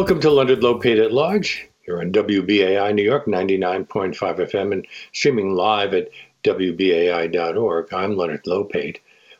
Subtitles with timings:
[0.00, 1.68] Welcome to Leonard Lopate at Large.
[1.86, 6.08] You're on WBAI New York 99.5 FM and streaming live at
[6.42, 7.92] WBAI.org.
[7.92, 8.96] I'm Leonard Lopate.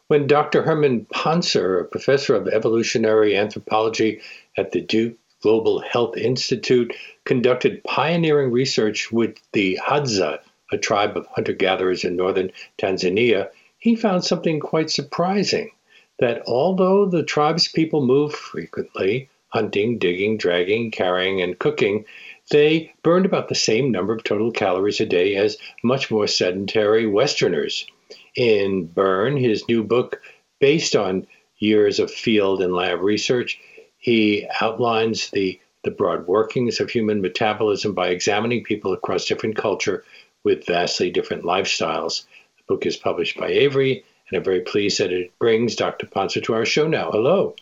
[0.08, 0.60] When Dr.
[0.60, 4.20] Herman Pontzer, a professor of evolutionary anthropology
[4.58, 10.40] at the Duke Global Health Institute, conducted pioneering research with the Hadza,
[10.70, 15.70] a tribe of hunter gatherers in northern Tanzania, he found something quite surprising
[16.18, 22.04] that although the tribe's people move frequently, hunting, digging, dragging, carrying, and cooking,
[22.50, 27.06] they burned about the same number of total calories a day as much more sedentary
[27.06, 27.86] Westerners.
[28.34, 30.20] In Burn, his new book,
[30.58, 31.26] based on
[31.58, 33.60] years of field and lab research,
[33.98, 40.04] he outlines the, the broad workings of human metabolism by examining people across different culture
[40.42, 42.24] with vastly different lifestyles.
[42.56, 46.06] The book is published by Avery, and I'm very pleased that it brings Dr.
[46.06, 47.10] Pontzer to our show now.
[47.10, 47.54] Hello.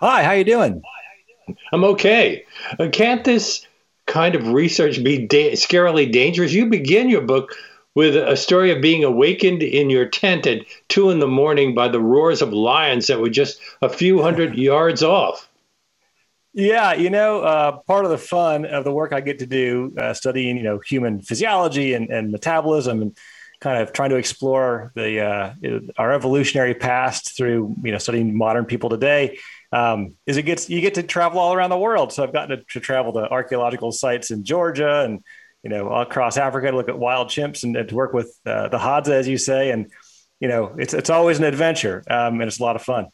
[0.00, 0.82] Hi, how you doing?
[1.72, 2.44] I'm okay.
[2.78, 3.66] Uh, can't this
[4.06, 6.52] kind of research be da- scarily dangerous?
[6.52, 7.54] You begin your book
[7.94, 11.88] with a story of being awakened in your tent at two in the morning by
[11.88, 15.48] the roars of lions that were just a few hundred yards off.
[16.54, 19.94] Yeah, you know, uh, part of the fun of the work I get to do,
[19.98, 23.16] uh, studying, you know, human physiology and, and metabolism, and
[23.60, 25.54] kind of trying to explore the uh,
[25.98, 29.38] our evolutionary past through, you know, studying modern people today
[29.72, 32.12] um, is it gets you get to travel all around the world.
[32.12, 35.22] So I've gotten to, to, travel to archaeological sites in Georgia and
[35.62, 38.68] you know across Africa to look at wild chimps and, and to work with uh,
[38.68, 39.90] the Hadza, as you say, and
[40.40, 43.08] you know it's it's always an adventure um, and it's a lot of fun.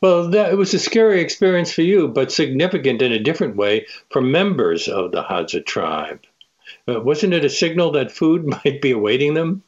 [0.00, 3.86] Well, that, it was a scary experience for you, but significant in a different way
[4.10, 6.20] for members of the Hadza tribe.
[6.86, 9.62] Uh, wasn't it a signal that food might be awaiting them?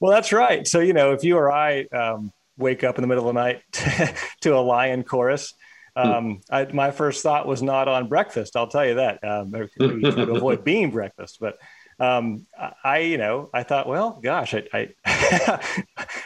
[0.00, 0.66] Well, that's right.
[0.66, 3.40] So, you know, if you or I um, wake up in the middle of the
[3.40, 3.62] night
[4.42, 5.54] to a lion chorus.
[5.96, 6.08] Hmm.
[6.08, 8.56] Um, I, my first thought was not on breakfast.
[8.56, 9.24] I'll tell you that.
[9.24, 11.56] Um, to avoid being breakfast, but
[12.00, 12.46] um,
[12.84, 14.88] I, you know, I thought, well, gosh, I, I,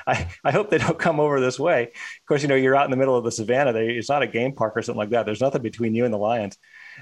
[0.06, 1.84] I, I, hope they don't come over this way.
[1.84, 3.72] Of course, you know, you're out in the middle of the savannah.
[3.72, 5.24] They, it's not a game park or something like that.
[5.24, 6.58] There's nothing between you and the lions.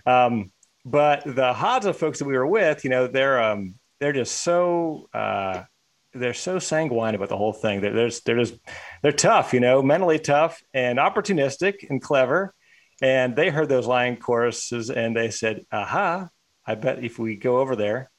[0.06, 0.52] Um,
[0.84, 5.08] but the Hadza folks that we were with, you know, they're um, they're just so
[5.12, 5.64] uh,
[6.12, 7.80] they're so sanguine about the whole thing.
[7.80, 8.54] They're, they're, they're just
[9.02, 12.54] they're tough, you know, mentally tough and opportunistic and clever.
[13.02, 16.28] And they heard those lion choruses and they said, "Aha!
[16.66, 18.10] I bet if we go over there,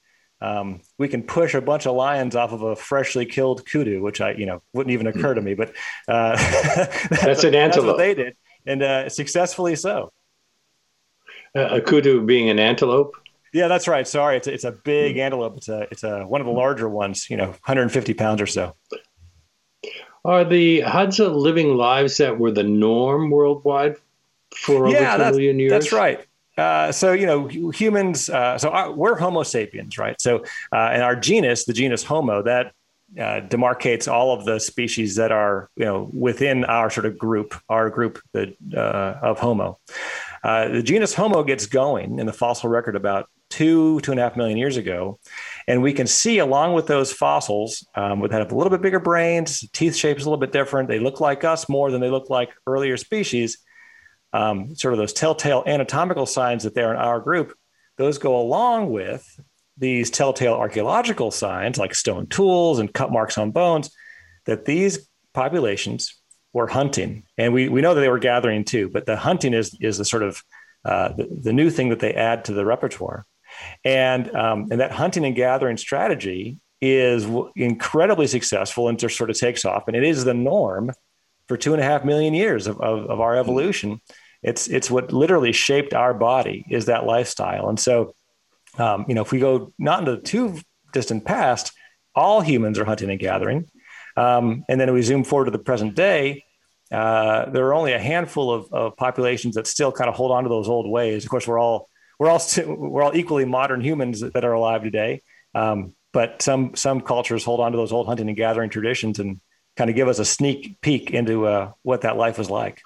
[0.41, 4.21] um, we can push a bunch of lions off of a freshly killed kudu," which
[4.21, 5.53] I, you know, wouldn't even occur to me.
[5.53, 5.75] But
[6.07, 7.85] uh, that's, that's, an antelope.
[7.85, 8.35] That's what they did,
[8.65, 10.11] and uh, successfully so.
[11.55, 13.15] Uh, a kudu being an antelope.
[13.53, 14.07] Yeah, that's right.
[14.07, 15.57] Sorry, it's a, it's a big antelope.
[15.57, 17.29] It's a it's a one of the larger ones.
[17.29, 18.75] You know, 150 pounds or so.
[20.23, 23.97] Are the Hadza living lives that were the norm worldwide
[24.55, 25.71] for yeah, over two million years?
[25.71, 26.25] That's right.
[26.57, 28.29] Uh, so you know humans.
[28.29, 30.19] Uh, so our, we're Homo sapiens, right?
[30.21, 32.73] So uh, and our genus, the genus Homo, that
[33.17, 37.55] uh, demarcates all of the species that are you know within our sort of group,
[37.67, 39.79] our group the, uh, of Homo.
[40.43, 44.23] Uh, the genus Homo gets going in the fossil record about two, two and a
[44.23, 45.19] half million years ago.
[45.67, 48.99] And we can see along with those fossils um, that have a little bit bigger
[48.99, 50.87] brains, teeth shape is a little bit different.
[50.87, 53.59] They look like us more than they look like earlier species.
[54.33, 57.53] Um, sort of those telltale anatomical signs that they're in our group,
[57.97, 59.39] those go along with
[59.77, 63.91] these telltale archaeological signs like stone tools and cut marks on bones
[64.45, 66.21] that these populations
[66.53, 67.23] were hunting.
[67.37, 70.05] And we, we know that they were gathering too, but the hunting is, is the
[70.05, 70.43] sort of
[70.83, 73.25] uh, the, the new thing that they add to the repertoire.
[73.83, 79.37] And, um, and that hunting and gathering strategy is incredibly successful and just sort of
[79.37, 79.83] takes off.
[79.87, 80.91] And it is the norm
[81.47, 84.01] for two and a half million years of, of, of our evolution.
[84.41, 87.69] It's, it's what literally shaped our body is that lifestyle.
[87.69, 88.15] And so,
[88.77, 90.59] um, you know, if we go not into the too
[90.93, 91.71] distant past,
[92.15, 93.69] all humans are hunting and gathering.
[94.17, 96.43] Um, and then we zoom forward to the present day,
[96.91, 100.43] uh, there are only a handful of, of, populations that still kind of hold on
[100.43, 101.23] to those old ways.
[101.23, 101.87] Of course, we're all
[102.21, 105.23] we're all we're all equally modern humans that are alive today.
[105.55, 109.41] Um, but some some cultures hold on to those old hunting and gathering traditions and
[109.75, 112.79] kind of give us a sneak peek into uh, what that life was like.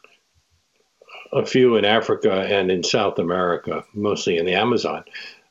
[1.34, 5.04] A few in Africa and in South America, mostly in the Amazon,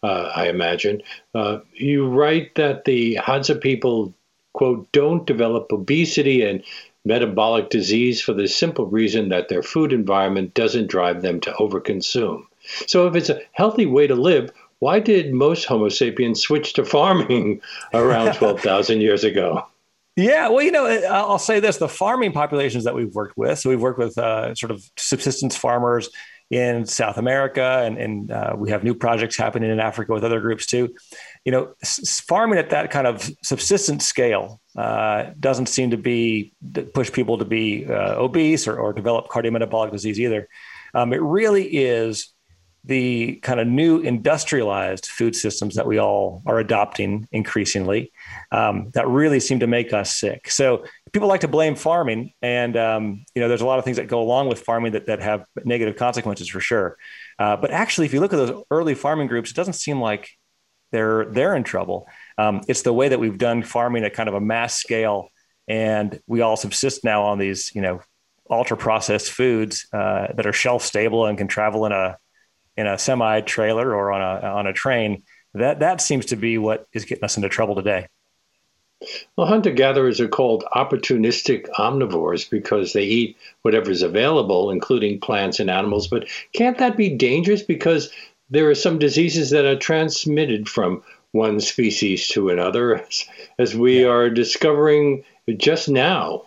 [0.02, 1.02] uh, I imagine.
[1.34, 4.14] Uh, you write that the Hadza people,
[4.54, 6.64] quote, don't develop obesity and
[7.04, 12.44] metabolic disease for the simple reason that their food environment doesn't drive them to overconsume.
[12.86, 16.84] So, if it's a healthy way to live, why did most Homo sapiens switch to
[16.84, 17.60] farming
[17.94, 19.66] around 12,000 years ago?
[20.16, 23.58] Yeah, well, you know, I'll say this: the farming populations that we've worked with.
[23.58, 26.08] So we've worked with uh, sort of subsistence farmers
[26.50, 30.40] in South America, and, and uh, we have new projects happening in Africa with other
[30.40, 30.94] groups too.
[31.44, 36.52] You know, s- farming at that kind of subsistence scale uh, doesn't seem to be
[36.92, 40.48] push people to be uh, obese or, or develop cardiometabolic disease either.
[40.94, 42.33] Um, it really is
[42.86, 48.12] the kind of new industrialized food systems that we all are adopting increasingly
[48.52, 50.50] um, that really seem to make us sick.
[50.50, 53.96] So people like to blame farming, and um, you know there's a lot of things
[53.96, 56.98] that go along with farming that that have negative consequences for sure.
[57.38, 60.30] Uh, but actually, if you look at those early farming groups, it doesn't seem like
[60.92, 62.06] they're they're in trouble.
[62.36, 65.30] Um, it's the way that we've done farming at kind of a mass scale,
[65.66, 68.00] and we all subsist now on these you know
[68.50, 72.18] ultra processed foods uh, that are shelf stable and can travel in a
[72.76, 75.22] in a semi trailer or on a on a train.
[75.54, 78.08] That that seems to be what is getting us into trouble today.
[79.36, 85.68] Well, hunter gatherers are called opportunistic omnivores because they eat whatever's available, including plants and
[85.68, 86.08] animals.
[86.08, 88.10] But can't that be dangerous because
[88.50, 93.24] there are some diseases that are transmitted from one species to another, as,
[93.58, 94.08] as we yeah.
[94.08, 95.24] are discovering
[95.56, 96.44] just now?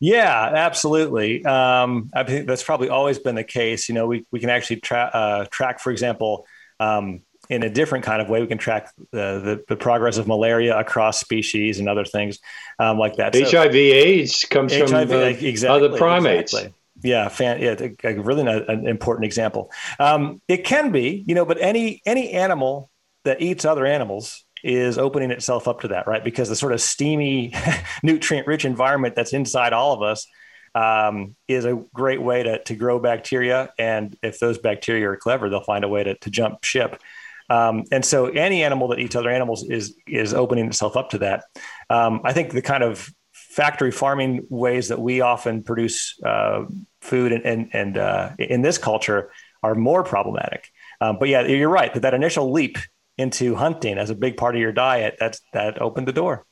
[0.00, 1.44] Yeah, absolutely.
[1.44, 3.88] Um, I think that's probably always been the case.
[3.88, 6.46] You know, we, we can actually tra- uh, track, for example,
[6.80, 7.20] um,
[7.50, 10.78] in a different kind of way, we can track the, the, the progress of malaria
[10.78, 12.38] across species and other things
[12.78, 13.34] um, like that.
[13.34, 16.54] So, HIV/AIDS comes HIV, from uh, exactly, other primates.
[16.54, 16.74] Exactly.
[17.02, 19.70] Yeah, fan, yeah, a, a really an important example.
[19.98, 22.90] Um, it can be, you know, but any any animal
[23.24, 26.22] that eats other animals is opening itself up to that, right?
[26.22, 27.54] Because the sort of steamy,
[28.02, 30.26] nutrient rich environment that's inside all of us
[30.74, 33.72] um, is a great way to, to grow bacteria.
[33.78, 37.00] And if those bacteria are clever, they'll find a way to, to jump ship.
[37.48, 41.18] Um, and so any animal that eats other animals is, is opening itself up to
[41.18, 41.44] that.
[41.88, 46.64] Um, I think the kind of factory farming ways that we often produce uh,
[47.00, 50.68] food and, and, and uh, in this culture are more problematic.
[51.00, 52.78] Um, but yeah, you're right that that initial leap
[53.20, 56.46] into hunting as a big part of your diet, that's that opened the door.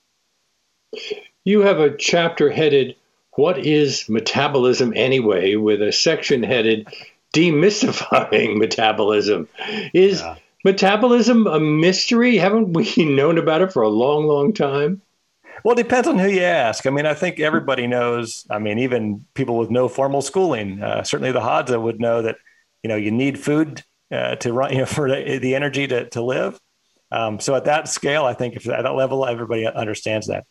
[1.45, 2.97] You have a chapter headed
[3.33, 6.89] "What is metabolism anyway?" with a section headed
[7.35, 9.49] "Demystifying Metabolism."
[9.95, 10.37] Is yeah.
[10.65, 12.37] metabolism a mystery?
[12.37, 15.03] Haven't we known about it for a long, long time?
[15.65, 16.87] Well, it depends on who you ask.
[16.87, 18.47] I mean, I think everybody knows.
[18.51, 22.37] I mean, even people with no formal schooling, uh, certainly the Hadza would know that
[22.83, 26.09] you know you need food uh, to run, you know, for the, the energy to,
[26.11, 26.59] to live.
[27.11, 30.45] Um, so at that scale, I think if at that level, everybody understands that.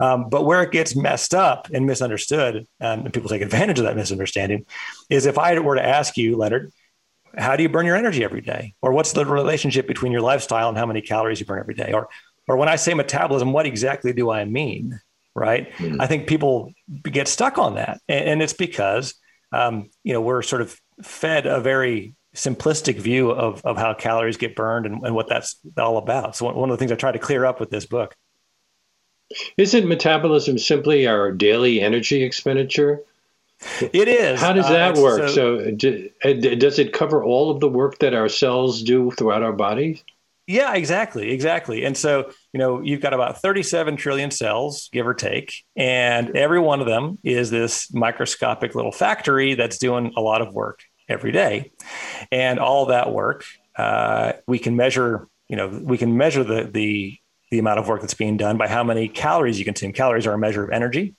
[0.00, 3.96] Um, but where it gets messed up and misunderstood, and people take advantage of that
[3.96, 4.66] misunderstanding,
[5.08, 6.72] is if I were to ask you, Leonard,
[7.36, 8.74] how do you burn your energy every day?
[8.82, 11.92] Or what's the relationship between your lifestyle and how many calories you burn every day?
[11.92, 12.08] Or,
[12.48, 15.00] or when I say metabolism, what exactly do I mean?
[15.34, 15.72] Right?
[15.74, 15.98] Mm.
[16.00, 16.72] I think people
[17.04, 19.14] get stuck on that, and, and it's because
[19.52, 24.36] um, you know we're sort of fed a very simplistic view of, of how calories
[24.36, 26.36] get burned and, and what that's all about.
[26.36, 28.14] So one of the things I try to clear up with this book.
[29.56, 33.02] Isn't metabolism simply our daily energy expenditure?
[33.80, 34.40] It is.
[34.40, 35.28] How does that uh, work?
[35.28, 36.08] So, so do,
[36.56, 40.02] does it cover all of the work that our cells do throughout our bodies?
[40.46, 41.84] Yeah, exactly, exactly.
[41.84, 46.58] And so, you know, you've got about 37 trillion cells, give or take, and every
[46.58, 51.32] one of them is this microscopic little factory that's doing a lot of work every
[51.32, 51.72] day.
[52.30, 53.44] And all that work,
[53.76, 57.18] uh, we can measure, you know, we can measure the, the,
[57.50, 59.92] the amount of work that's being done by how many calories you consume.
[59.92, 61.14] Calories are a measure of energy.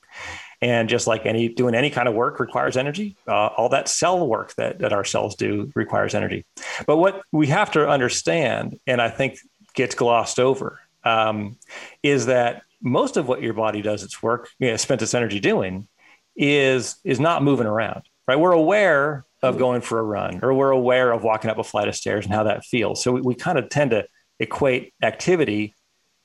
[0.62, 4.28] And just like any doing any kind of work requires energy, uh, all that cell
[4.28, 6.46] work that, that our cells do requires energy.
[6.86, 9.40] But what we have to understand, and I think
[9.74, 11.58] gets glossed over, um,
[12.04, 15.40] is that most of what your body does its work, you know, spends its energy
[15.40, 15.88] doing,
[16.36, 18.04] is is not moving around.
[18.28, 18.40] Right?
[18.40, 21.88] We're aware of going for a run, or we're aware of walking up a flight
[21.88, 23.04] of stairs and how that feels.
[23.04, 24.06] So we, we kind of tend to
[24.40, 25.76] equate activity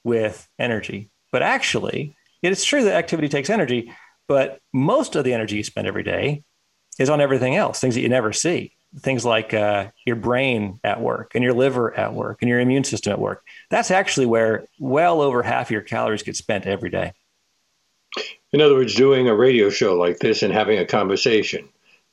[0.04, 1.10] with energy.
[1.32, 3.92] But actually, it is true that activity takes energy,
[4.28, 6.42] but most of the energy you spend every day
[6.98, 8.72] is on everything else, things that you never see.
[9.00, 12.84] Things like uh, your brain at work and your liver at work and your immune
[12.84, 13.42] system at work.
[13.68, 17.12] That's actually where well over half of your calories get spent every day.
[18.52, 21.68] In other words, doing a radio show like this and having a conversation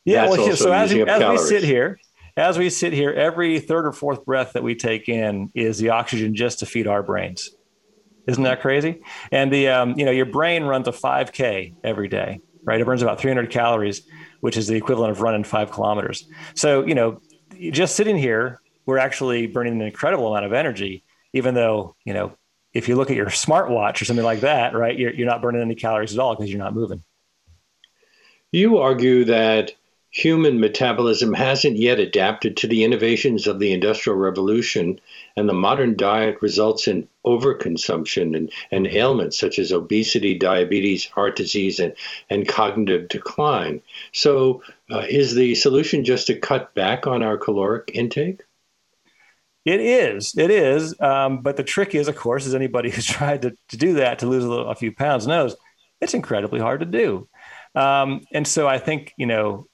[0.06, 2.00] yeah, well, so as, as we sit here,
[2.36, 5.90] as we sit here, every third or fourth breath that we take in is the
[5.90, 7.52] oxygen just to feed our brains.
[8.28, 9.02] Isn't that crazy?
[9.32, 12.80] And the um, you know your brain runs a 5K every day, right?
[12.80, 14.02] It burns about 300 calories,
[14.40, 16.26] which is the equivalent of running five kilometers.
[16.56, 17.22] So you know,
[17.72, 22.36] just sitting here, we're actually burning an incredible amount of energy, even though you know
[22.74, 25.62] if you look at your smartwatch or something like that, right, you're, you're not burning
[25.62, 27.04] any calories at all because you're not moving.
[28.52, 29.74] You argue that
[30.14, 35.00] human metabolism hasn't yet adapted to the innovations of the Industrial Revolution,
[35.36, 41.36] and the modern diet results in overconsumption and, and ailments such as obesity, diabetes, heart
[41.36, 41.96] disease, and,
[42.30, 43.82] and cognitive decline.
[44.12, 48.44] So, uh, is the solution just to cut back on our caloric intake?
[49.66, 50.38] It is.
[50.38, 50.94] It is.
[51.00, 54.20] Um, but the trick is, of course, as anybody who's tried to, to do that,
[54.20, 55.56] to lose a, little, a few pounds knows,
[56.02, 57.28] it's incredibly hard to do.
[57.74, 59.66] Um, and so I think, you know,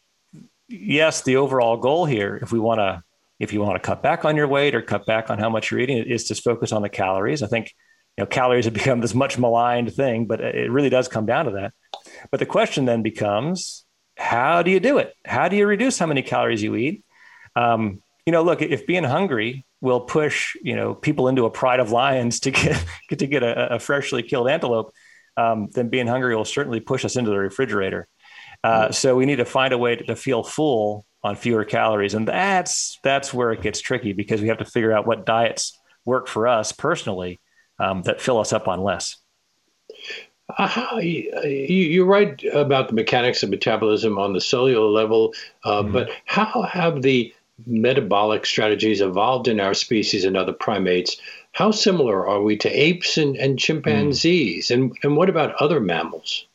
[0.69, 3.03] yes, the overall goal here, if we want to,
[3.39, 5.71] if you want to cut back on your weight or cut back on how much
[5.71, 7.41] you're eating, is to focus on the calories.
[7.41, 7.73] I think,
[8.17, 11.45] you know, calories have become this much maligned thing, but it really does come down
[11.45, 11.73] to that.
[12.31, 13.85] But the question then becomes,
[14.17, 15.13] how do you do it?
[15.25, 17.03] How do you reduce how many calories you eat?
[17.55, 21.79] Um, you know, look, if being hungry will push, you know, people into a pride
[21.79, 24.93] of lions to get to get a, a freshly killed antelope,
[25.37, 28.07] um, then being hungry will certainly push us into the refrigerator.
[28.63, 28.91] Uh, mm-hmm.
[28.91, 32.27] so we need to find a way to, to, feel full on fewer calories, and
[32.27, 36.27] that's that's where it gets tricky because we have to figure out what diets work
[36.27, 37.39] for us personally
[37.79, 39.15] um, that fill us up on less.
[40.57, 45.93] Uh, you, are right about the mechanics of metabolism on the cellular level, uh, mm-hmm.
[45.93, 47.33] but how have the
[47.67, 51.17] metabolic strategies evolved in our species and other primates?
[51.51, 54.67] How similar are we to apes and, and chimpanzees?
[54.67, 54.73] Mm.
[54.73, 56.45] And, and what about other mammals?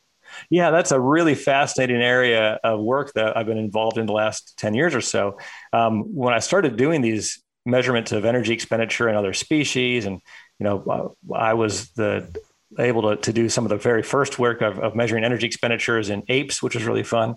[0.54, 4.56] Yeah, that's a really fascinating area of work that I've been involved in the last
[4.56, 5.36] 10 years or so.
[5.72, 10.20] Um, when I started doing these measurements of energy expenditure in other species, and
[10.60, 12.32] you know, I was the
[12.78, 16.08] able to, to do some of the very first work of, of measuring energy expenditures
[16.08, 17.34] in apes, which was really fun.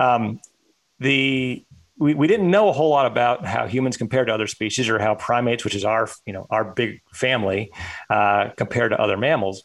[0.00, 0.40] Um,
[0.98, 1.64] the
[1.98, 4.98] we, we didn't know a whole lot about how humans compare to other species or
[4.98, 7.70] how primates, which is our you know our big family,
[8.10, 8.48] uh,
[8.88, 9.62] to other mammals.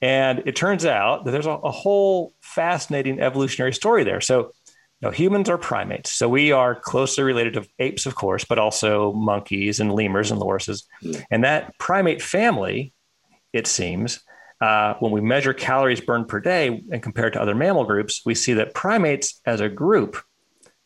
[0.00, 4.20] And it turns out that there's a, a whole fascinating evolutionary story there.
[4.20, 4.52] So,
[5.00, 6.12] you know, humans are primates.
[6.12, 10.40] So we are closely related to apes, of course, but also monkeys and lemurs and
[10.40, 10.84] lorises.
[11.02, 11.24] Mm.
[11.30, 12.92] And that primate family,
[13.52, 14.20] it seems,
[14.60, 18.22] uh, when we measure calories burned per day and compare it to other mammal groups,
[18.26, 20.20] we see that primates as a group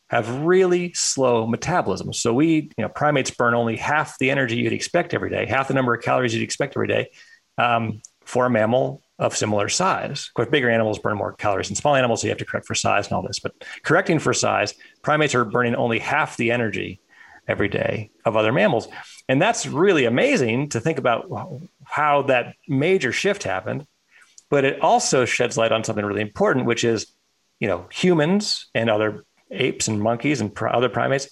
[0.09, 2.13] have really slow metabolism.
[2.13, 5.69] So we, you know, primates burn only half the energy you'd expect every day, half
[5.69, 7.09] the number of calories you'd expect every day.
[7.57, 8.01] Um,
[8.33, 10.27] for a mammal of similar size.
[10.27, 12.65] Of course, bigger animals burn more calories than small animals, so you have to correct
[12.65, 13.37] for size and all this.
[13.37, 14.73] But correcting for size,
[15.03, 16.99] primates are burning only half the energy
[17.47, 18.87] every day of other mammals.
[19.29, 21.29] And that's really amazing to think about
[21.83, 23.85] how that major shift happened.
[24.49, 27.13] But it also sheds light on something really important, which is,
[27.59, 31.29] you know, humans and other apes and monkeys and other primates,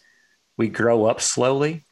[0.55, 1.84] we grow up slowly,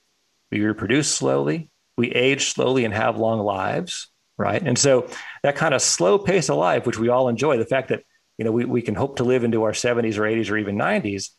[0.51, 4.08] we reproduce slowly, we age slowly and have long lives
[4.39, 4.61] right?
[4.65, 5.07] And so
[5.43, 8.03] that kind of slow pace of life, which we all enjoy, the fact that
[8.39, 10.77] you know we, we can hope to live into our 70s or 80s or even
[10.77, 11.29] 90s,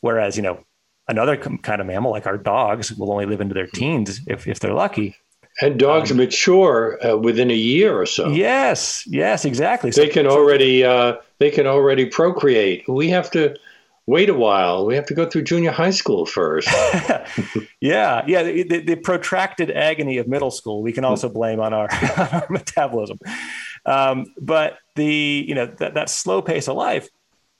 [0.00, 0.64] whereas you know
[1.08, 4.60] another kind of mammal like our dogs will only live into their teens if if
[4.60, 5.16] they're lucky.
[5.60, 8.28] And dogs um, mature uh, within a year or so.
[8.28, 9.90] Yes, yes, exactly.
[9.90, 12.88] They so, can already uh, they can already procreate.
[12.88, 13.56] We have to
[14.06, 14.86] wait a while.
[14.86, 16.68] We have to go through junior high school first.
[17.80, 18.42] yeah, yeah.
[18.42, 22.28] The, the, the, protracted agony of middle school we can also blame on our, on
[22.28, 23.18] our metabolism.
[23.86, 27.08] Um, but the you know that, that slow pace of life.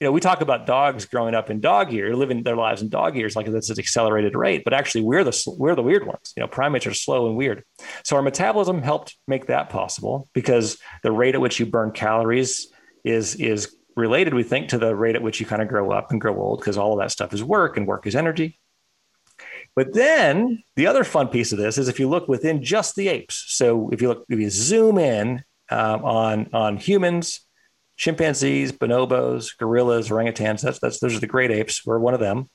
[0.01, 2.89] You know, we talk about dogs growing up in dog years, living their lives in
[2.89, 4.63] dog years, like that's an accelerated rate.
[4.65, 6.33] But actually, we're the we're the weird ones.
[6.37, 7.63] You know, primates are slow and weird.
[8.05, 12.73] So our metabolism helped make that possible because the rate at which you burn calories
[13.05, 16.11] is is related, we think, to the rate at which you kind of grow up
[16.11, 18.59] and grow old, because all of that stuff is work and work is energy.
[19.77, 23.09] But then the other fun piece of this is if you look within just the
[23.09, 23.45] apes.
[23.49, 27.41] So if you look, if you zoom in um, on on humans,
[27.97, 31.85] chimpanzees, bonobos, gorillas, orangutans, that's that's those are the great apes.
[31.85, 32.51] We're one of them.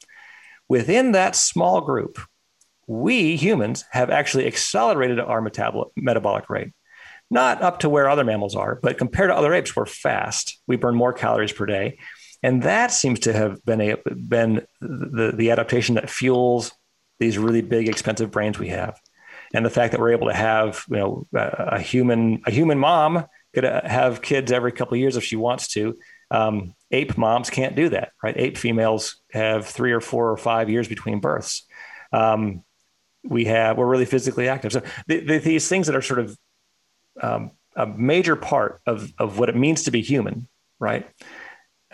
[0.70, 2.20] Within that small group,
[2.88, 6.72] we humans have actually accelerated our metabolic metabolic rate
[7.30, 10.60] not up to where other mammals are, but compared to other apes, we're fast.
[10.68, 12.00] We burn more calories per day.
[12.42, 16.72] And that seems to have been a been the, the adaptation that fuels
[17.20, 19.00] these really big, expensive brains we have.
[19.54, 23.26] And the fact that we're able to have, you know, a, human a human mom
[23.54, 25.98] could uh, have kids every couple of years if she wants to.
[26.32, 28.38] Um, ape moms can't do that, right?
[28.38, 31.66] Ape females have three or four or five years between births.
[32.14, 32.64] Um,
[33.24, 34.72] we have we're really physically active.
[34.72, 36.38] So the, the, these things that are sort of
[37.22, 40.48] um, a major part of, of what it means to be human,
[40.80, 41.08] right?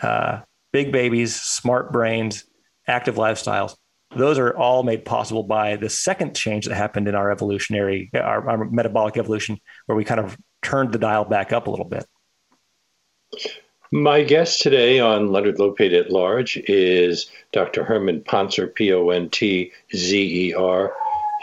[0.00, 0.40] Uh,
[0.72, 2.44] big babies, smart brains,
[2.86, 3.76] active lifestyles.
[4.14, 8.48] Those are all made possible by the second change that happened in our evolutionary, our,
[8.48, 12.06] our metabolic evolution, where we kind of turned the dial back up a little bit.
[13.92, 17.84] My guest today on Leonard Lopate at Large is Dr.
[17.84, 20.92] Herman Pontzer, P O N T Z E R.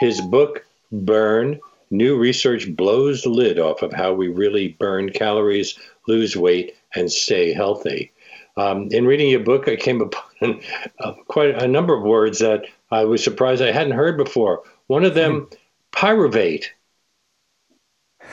[0.00, 1.60] His book, Burn
[1.96, 7.10] New Research Blows the Lid Off of How We Really Burn Calories, Lose Weight, and
[7.10, 8.12] Stay Healthy.
[8.56, 10.60] Um, in reading your book, I came upon
[11.00, 14.62] uh, quite a number of words that I was surprised I hadn't heard before.
[14.88, 15.48] One of them,
[15.92, 16.66] pyruvate.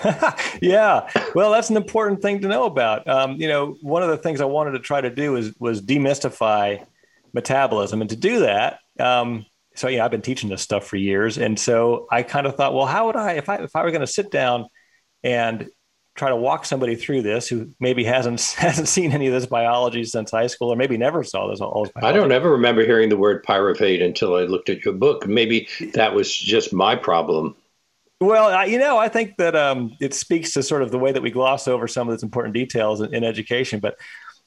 [0.62, 3.08] yeah, well, that's an important thing to know about.
[3.08, 5.82] Um, you know, one of the things I wanted to try to do was was
[5.82, 6.86] demystify
[7.34, 11.38] metabolism, and to do that, um, so yeah, I've been teaching this stuff for years,
[11.38, 13.92] and so I kind of thought, well, how would I, if I if I were
[13.92, 14.68] going to sit down
[15.24, 15.70] and
[16.16, 20.04] try to walk somebody through this who maybe hasn't hasn't seen any of this biology
[20.04, 23.10] since high school or maybe never saw this all this I don't ever remember hearing
[23.10, 25.28] the word pyruvate until I looked at your book.
[25.28, 27.56] Maybe that was just my problem.
[28.20, 31.24] Well, you know, I think that um, it speaks to sort of the way that
[31.24, 33.80] we gloss over some of these important details in, in education.
[33.80, 33.96] But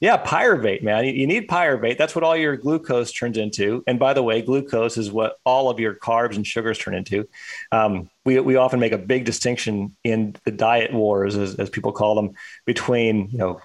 [0.04, 1.06] yeah, pyruvate, man.
[1.06, 1.96] You, need pyruvate.
[1.96, 3.82] That's what all your glucose turns into.
[3.86, 7.26] And by the way, glucose is what all of your carbs and sugars turn into.
[7.72, 11.90] Um, we, we often make a big distinction in the diet wars, as, as people
[11.90, 12.32] call them,
[12.66, 13.62] between you know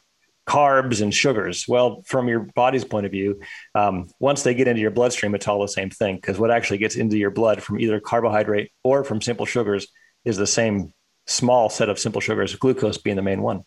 [0.48, 1.66] carbs and sugars.
[1.68, 3.42] Well, from your body's point of view,
[3.76, 6.78] um, once they get into your bloodstream, it's all the same thing because what actually
[6.78, 9.90] gets into your blood from either carbohydrate or from simple sugars
[10.24, 10.94] is the same
[11.28, 13.66] small set of simple sugars, glucose being the main one.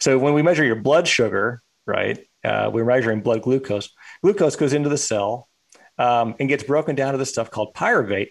[0.00, 3.90] So when we measure your blood sugar, right, uh, we're measuring blood glucose.
[4.22, 5.48] Glucose goes into the cell
[5.98, 8.28] um, and gets broken down to this stuff called pyruvate.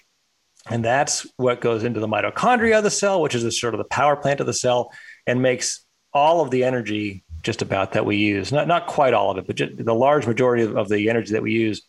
[0.70, 3.80] And that's what goes into the mitochondria of the cell, which is the, sort of
[3.80, 4.92] the power plant of the cell,
[5.28, 8.52] and makes all of the energy just about that we use.
[8.52, 11.44] Not not quite all of it, but the large majority of, of the energy that
[11.44, 11.82] we use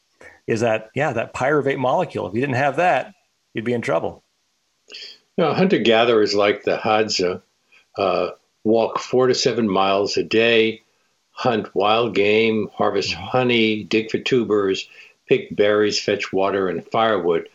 [0.46, 2.26] is that yeah that pyruvate molecule.
[2.26, 3.14] If you didn't have that,
[3.54, 4.24] you'd be in trouble.
[5.38, 7.42] Now, hunter gatherers like the Hadza
[7.96, 8.30] uh,
[8.62, 10.82] walk four to seven miles a day,
[11.34, 13.22] hunt wild game, harvest mm-hmm.
[13.24, 14.88] honey, dig for tubers,
[15.28, 17.48] pick berries, fetch water, and firewood.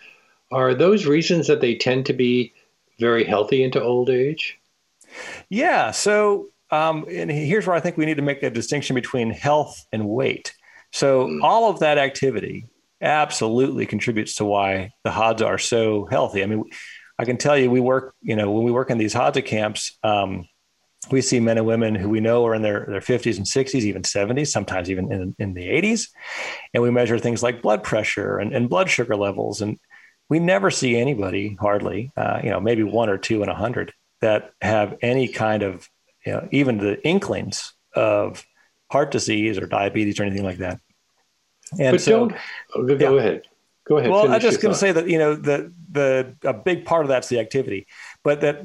[0.52, 2.54] Are those reasons that they tend to be
[3.00, 4.58] very healthy into old age?
[5.50, 5.92] Yeah.
[5.92, 9.86] So um, and here's where I think we need to make a distinction between health
[9.92, 10.54] and weight.
[10.92, 11.42] So mm.
[11.42, 12.68] all of that activity
[13.02, 16.44] absolutely contributes to why the Hadza are so healthy.
[16.44, 16.64] I mean,
[17.18, 19.98] I can tell you, we work, you know, when we work in these Hadza camps,
[20.04, 20.48] um,
[21.12, 23.82] we see men and women who we know are in their, their 50s and 60s,
[23.82, 26.10] even 70s, sometimes even in, in the 80s.
[26.74, 29.62] And we measure things like blood pressure and, and blood sugar levels.
[29.62, 29.80] And
[30.30, 33.94] we never see anybody, hardly, uh, you know, maybe one or two in a hundred
[34.22, 35.90] that have any kind of
[36.26, 38.46] you know, even the inklings of
[38.92, 40.80] heart disease or diabetes or anything like that.
[41.80, 42.36] And but so, don't
[42.76, 43.20] oh, go, go yeah.
[43.20, 43.42] ahead.
[43.88, 44.12] Go ahead.
[44.12, 47.10] Well, I'm just going to say that you know the the a big part of
[47.10, 47.88] that's the activity,
[48.24, 48.64] but that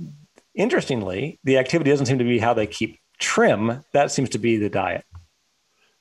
[0.55, 3.85] interestingly, the activity doesn't seem to be how they keep trim.
[3.93, 5.05] That seems to be the diet.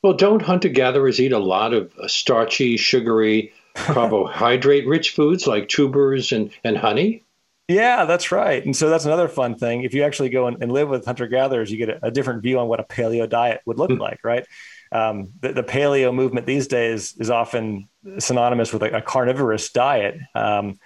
[0.02, 5.70] Well, don't hunter gatherers eat a lot of uh, starchy, sugary, carbohydrate rich foods like
[5.70, 7.24] tubers and, and honey?
[7.70, 8.64] Yeah, that's right.
[8.64, 9.84] And so that's another fun thing.
[9.84, 12.44] If you actually go and, and live with hunter gatherers, you get a, a, different
[12.44, 13.98] view on what a paleo diet would look hmm.
[13.98, 14.46] like, right?
[14.92, 17.88] Um, the, the, paleo movement these days is often
[18.20, 20.18] synonymous with a, a carnivorous diet.
[20.36, 20.78] Um,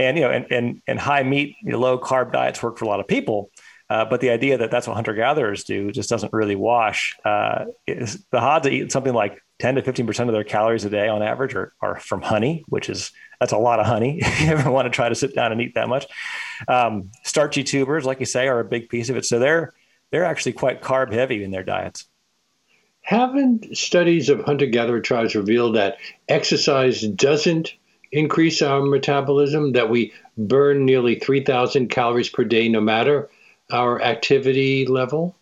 [0.00, 2.86] and, you know, and, and, and high meat, you know, low carb diets work for
[2.86, 3.50] a lot of people.
[3.90, 7.16] Uh, but the idea that that's what hunter gatherers do just doesn't really wash.
[7.24, 11.22] Uh, the Hadza eat something like 10 to 15% of their calories a day on
[11.22, 13.10] average are, are from honey, which is
[13.40, 14.18] that's a lot of honey.
[14.22, 16.06] if you ever want to try to sit down and eat that much.
[16.68, 19.24] Um, starchy tubers, like you say, are a big piece of it.
[19.24, 19.74] So they're
[20.12, 22.06] they're actually quite carb heavy in their diets.
[23.02, 27.72] Haven't studies of hunter gatherer tribes revealed that exercise doesn't
[28.12, 33.30] increase our metabolism, that we burn nearly 3,000 calories per day no matter
[33.70, 35.36] our activity level?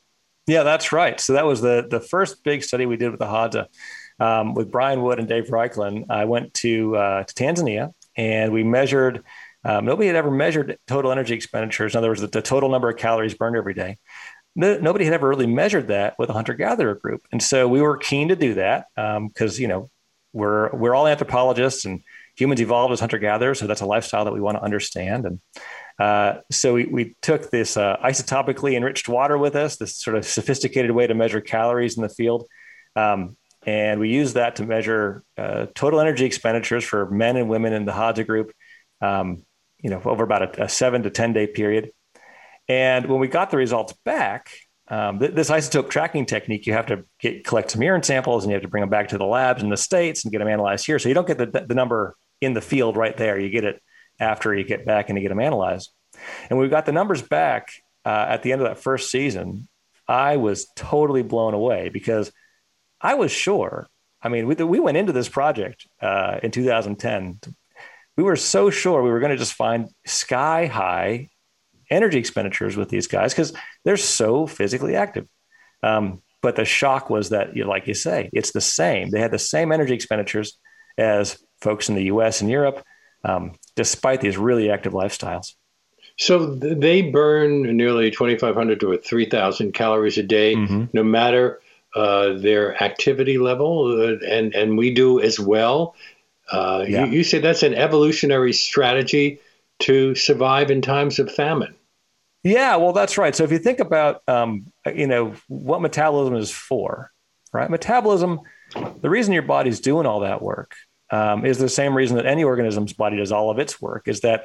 [0.47, 1.21] Yeah, that's right.
[1.21, 3.67] So that was the, the first big study we did with the Hadza
[4.21, 8.65] um, with Brian Wood and Dave Raichlen, I went to, uh, to Tanzania and we
[8.65, 9.23] measured.
[9.65, 11.95] Um, nobody had ever measured total energy expenditures.
[11.95, 13.99] In other words, the, the total number of calories burned every day.
[14.57, 17.81] No, nobody had ever really measured that with a hunter gatherer group, and so we
[17.81, 19.91] were keen to do that because um, you know
[20.33, 22.03] we're we're all anthropologists and
[22.39, 25.27] humans evolved as hunter gatherers, so that's a lifestyle that we want to understand.
[25.27, 25.41] And
[25.99, 30.25] uh, so we, we took this uh, isotopically enriched water with us, this sort of
[30.25, 32.47] sophisticated way to measure calories in the field.
[32.95, 37.73] Um, and we used that to measure uh, total energy expenditures for men and women
[37.73, 38.53] in the Hadza group,
[39.01, 39.45] um,
[39.81, 41.91] you know, over about a, a, seven to 10 day period.
[42.69, 44.51] And when we got the results back,
[44.89, 48.51] um, th- this isotope tracking technique, you have to get collect some urine samples and
[48.51, 50.49] you have to bring them back to the labs in the States and get them
[50.49, 50.99] analyzed here.
[50.99, 53.39] So you don't get the, the number in the field right there.
[53.39, 53.83] You get it
[54.21, 55.91] after you get back and you get them analyzed.
[56.51, 57.71] And we got the numbers back
[58.05, 59.69] uh, at the end of that first season.
[60.07, 62.33] I was totally blown away because
[63.01, 63.87] I was sure.
[64.23, 67.41] I mean, we, we went into this project uh, in 2010.
[68.17, 71.29] We were so sure we were going to just find sky high
[71.91, 73.53] energy expenditures with these guys because
[73.85, 75.27] they're so physically active.
[75.83, 79.11] Um, but the shock was that, you know, like you say, it's the same.
[79.11, 80.59] They had the same energy expenditures
[80.97, 82.85] as folks in the US and Europe,
[83.25, 85.55] um, despite these really active lifestyles.
[86.17, 90.87] So they burn nearly 2,500 to 3,000 calories a day, mm-hmm.
[90.93, 91.61] no matter
[91.95, 95.95] uh, their activity level, uh, and and we do as well.
[96.51, 97.05] Uh, yeah.
[97.05, 99.39] you, you say that's an evolutionary strategy
[99.81, 101.75] to survive in times of famine.
[102.43, 103.35] Yeah, well, that's right.
[103.35, 107.13] So if you think about, um, you know, what metabolism is for,
[107.53, 107.71] right?
[107.71, 108.41] Metabolism,
[109.01, 110.75] the reason your body's doing all that work
[111.11, 114.09] um, is the same reason that any organism's body does all of its work.
[114.09, 114.45] Is that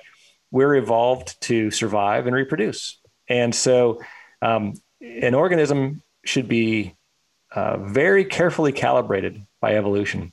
[0.52, 3.02] we're evolved to survive and reproduce.
[3.28, 4.02] And so
[4.42, 6.96] um, an organism should be
[7.54, 10.32] uh, very carefully calibrated by evolution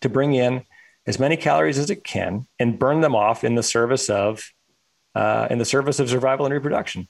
[0.00, 0.64] to bring in
[1.06, 4.42] as many calories as it can and burn them off in the service of
[5.14, 7.08] uh, in the service of survival and reproduction.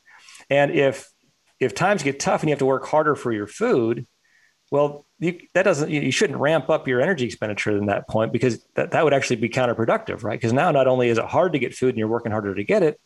[0.48, 1.10] And if
[1.58, 4.06] if times get tough and you have to work harder for your food,
[4.70, 8.64] well, you, that doesn't you shouldn't ramp up your energy expenditure in that point because
[8.74, 10.38] that, that would actually be counterproductive right?
[10.38, 12.64] Because now not only is it hard to get food and you're working harder to
[12.64, 12.98] get it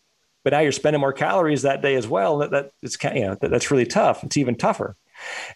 [0.44, 2.38] but now you're spending more calories that day as well.
[2.38, 4.22] That, that it's you know that, that's really tough.
[4.22, 4.94] It's even tougher.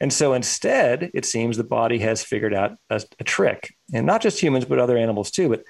[0.01, 4.23] And so instead it seems the body has figured out a, a trick and not
[4.23, 5.51] just humans but other animals too.
[5.51, 5.65] But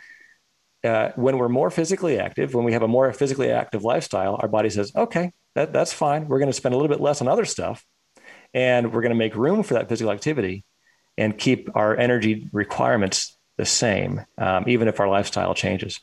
[0.89, 4.47] uh, when we're more physically active when we have a more physically active lifestyle our
[4.47, 6.29] body says okay that, that's fine.
[6.29, 7.85] We're going to spend a little bit less on other stuff
[8.55, 10.65] and we're going to make room for that physical activity
[11.17, 16.01] and keep our energy requirements the same, um, even if our lifestyle changes.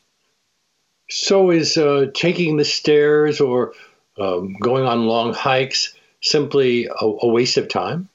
[1.08, 3.72] So, is uh, taking the stairs or
[4.18, 8.08] um, going on long hikes simply a, a waste of time?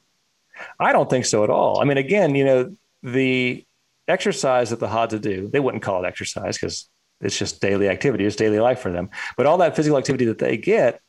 [0.79, 1.81] I don't think so at all.
[1.81, 3.65] I mean, again, you know, the
[4.07, 6.87] exercise that the Hadza do, they wouldn't call it exercise because
[7.21, 9.09] it's just daily activity, it's daily life for them.
[9.37, 11.01] But all that physical activity that they get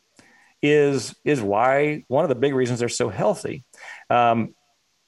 [0.63, 3.65] is is why one of the big reasons they're so healthy.
[4.11, 4.55] Um,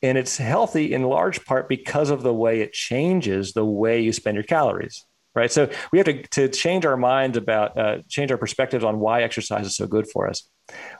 [0.02, 4.12] and it's healthy in large part because of the way it changes the way you
[4.12, 5.50] spend your calories right?
[5.50, 9.22] So we have to, to change our minds about uh, change our perspectives on why
[9.22, 10.48] exercise is so good for us.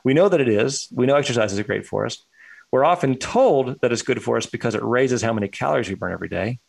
[0.03, 0.87] We know that it is.
[0.91, 2.23] We know exercise is great for us.
[2.71, 5.95] We're often told that it's good for us because it raises how many calories we
[5.95, 6.59] burn every day.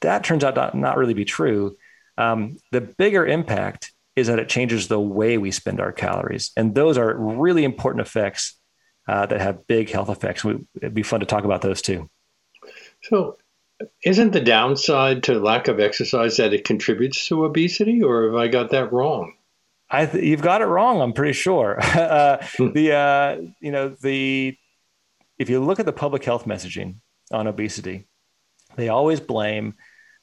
[0.00, 1.76] That turns out not, not really be true.
[2.16, 6.74] Um, the bigger impact is that it changes the way we spend our calories and
[6.74, 8.56] those are really important effects
[9.08, 10.44] uh, that have big health effects.
[10.44, 12.08] We, it'd be fun to talk about those too.
[13.02, 13.38] So,
[14.04, 18.48] isn't the downside to lack of exercise that it contributes to obesity, or have I
[18.48, 19.34] got that wrong?
[19.90, 21.00] I th- you've got it wrong.
[21.00, 21.78] I'm pretty sure.
[21.80, 22.72] uh, hmm.
[22.72, 24.56] the uh, you know the
[25.38, 26.96] if you look at the public health messaging
[27.30, 28.08] on obesity,
[28.76, 29.74] they always blame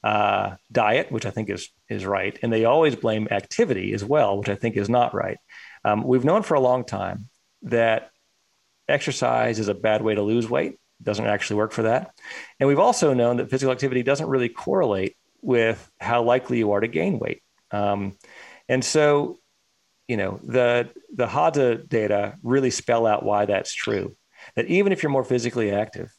[0.04, 4.36] uh, diet, which I think is is right, and they always blame activity as well,
[4.36, 5.38] which I think is not right.
[5.82, 7.30] Um, we've known for a long time
[7.62, 8.10] that
[8.86, 10.78] exercise is a bad way to lose weight.
[11.02, 12.12] Doesn't actually work for that.
[12.60, 16.80] And we've also known that physical activity doesn't really correlate with how likely you are
[16.80, 17.42] to gain weight.
[17.70, 18.16] Um,
[18.68, 19.38] and so,
[20.06, 24.16] you know, the the Hadza data really spell out why that's true.
[24.54, 26.12] That even if you're more physically active,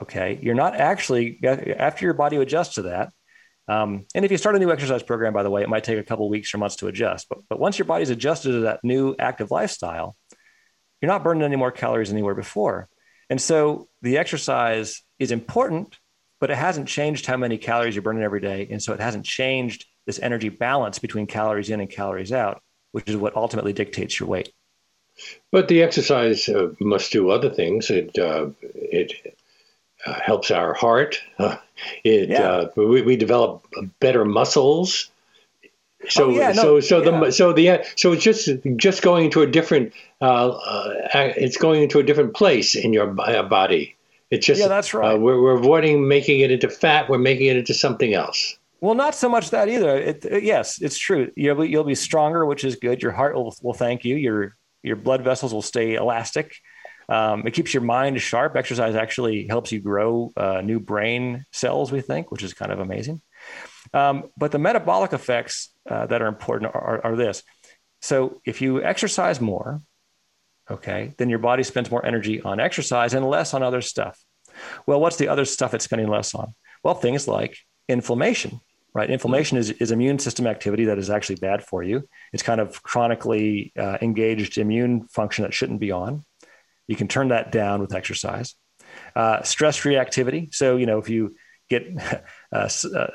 [0.00, 3.12] okay, you're not actually after your body adjusts to that.
[3.68, 5.98] Um, and if you start a new exercise program, by the way, it might take
[5.98, 7.28] a couple weeks or months to adjust.
[7.28, 10.16] But but once your body's adjusted to that new active lifestyle,
[11.00, 12.88] you're not burning any more calories than were before.
[13.30, 15.98] And so the exercise is important,
[16.40, 18.68] but it hasn't changed how many calories you're burning every day.
[18.70, 23.08] And so it hasn't changed this energy balance between calories in and calories out, which
[23.08, 24.52] is what ultimately dictates your weight.
[25.50, 27.90] But the exercise uh, must do other things.
[27.90, 29.36] It uh, it
[30.06, 31.22] uh, helps our heart.
[32.04, 32.40] it yeah.
[32.40, 33.66] Uh, we, we, develop
[34.00, 35.10] better muscles.
[36.08, 37.20] So oh, yeah, no, so so yeah.
[37.20, 41.82] the so the so it's just just going into a different uh, uh, it's going
[41.82, 43.94] into a different place in your uh, body.
[44.30, 45.14] It's just yeah, that's right.
[45.14, 47.08] Uh, we're, we're avoiding making it into fat.
[47.08, 48.56] We're making it into something else.
[48.80, 49.96] Well, not so much that either.
[49.96, 51.30] It, yes, it's true.
[51.36, 53.00] You'll you'll be stronger, which is good.
[53.00, 54.16] Your heart will will thank you.
[54.16, 56.56] Your your blood vessels will stay elastic.
[57.08, 58.56] Um, it keeps your mind sharp.
[58.56, 61.92] Exercise actually helps you grow uh, new brain cells.
[61.92, 63.20] We think, which is kind of amazing.
[63.92, 67.42] Um, but the metabolic effects uh, that are important are, are this.
[68.00, 69.82] So if you exercise more,
[70.70, 74.18] okay, then your body spends more energy on exercise and less on other stuff.
[74.86, 76.54] Well, what's the other stuff it's spending less on?
[76.82, 77.56] Well, things like
[77.88, 78.60] inflammation,
[78.94, 79.10] right?
[79.10, 82.08] Inflammation is, is immune system activity that is actually bad for you.
[82.32, 86.24] It's kind of chronically uh, engaged immune function that shouldn't be on.
[86.86, 88.54] You can turn that down with exercise.
[89.14, 90.52] Uh, stress reactivity.
[90.54, 91.36] So, you know, if you
[91.68, 91.86] get
[92.52, 93.06] uh, uh,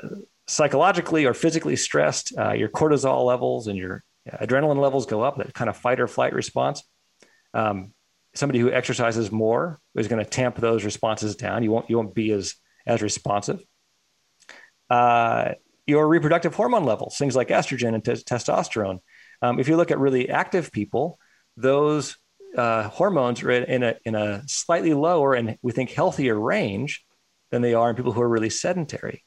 [0.46, 5.54] psychologically or physically stressed, uh, your cortisol levels and your adrenaline levels go up, that
[5.54, 6.82] kind of fight or flight response.
[7.54, 7.92] Um,
[8.34, 11.62] somebody who exercises more is going to tamp those responses down.
[11.62, 12.54] You won't, you won't be as,
[12.86, 13.62] as responsive.
[14.90, 15.52] Uh,
[15.86, 18.98] your reproductive hormone levels, things like estrogen and t- testosterone.
[19.40, 21.18] Um, if you look at really active people,
[21.56, 22.16] those
[22.56, 27.04] uh, hormones are in a, in a slightly lower and we think healthier range
[27.50, 29.24] than they are in people who are really sedentary.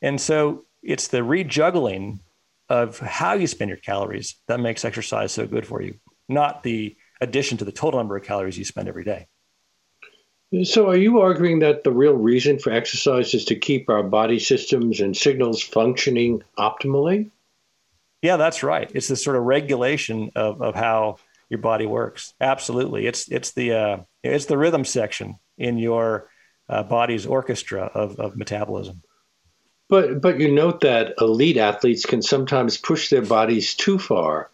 [0.00, 2.20] And so it's the rejuggling
[2.68, 5.94] of how you spend your calories that makes exercise so good for you,
[6.28, 9.26] not the addition to the total number of calories you spend every day.
[10.64, 14.38] So, are you arguing that the real reason for exercise is to keep our body
[14.38, 17.30] systems and signals functioning optimally?
[18.20, 18.90] Yeah, that's right.
[18.94, 21.16] It's this sort of regulation of, of how
[21.52, 22.32] your body works.
[22.40, 26.30] Absolutely, it's it's the uh, it's the rhythm section in your
[26.68, 29.02] uh, body's orchestra of, of metabolism.
[29.88, 34.50] But but you note that elite athletes can sometimes push their bodies too far,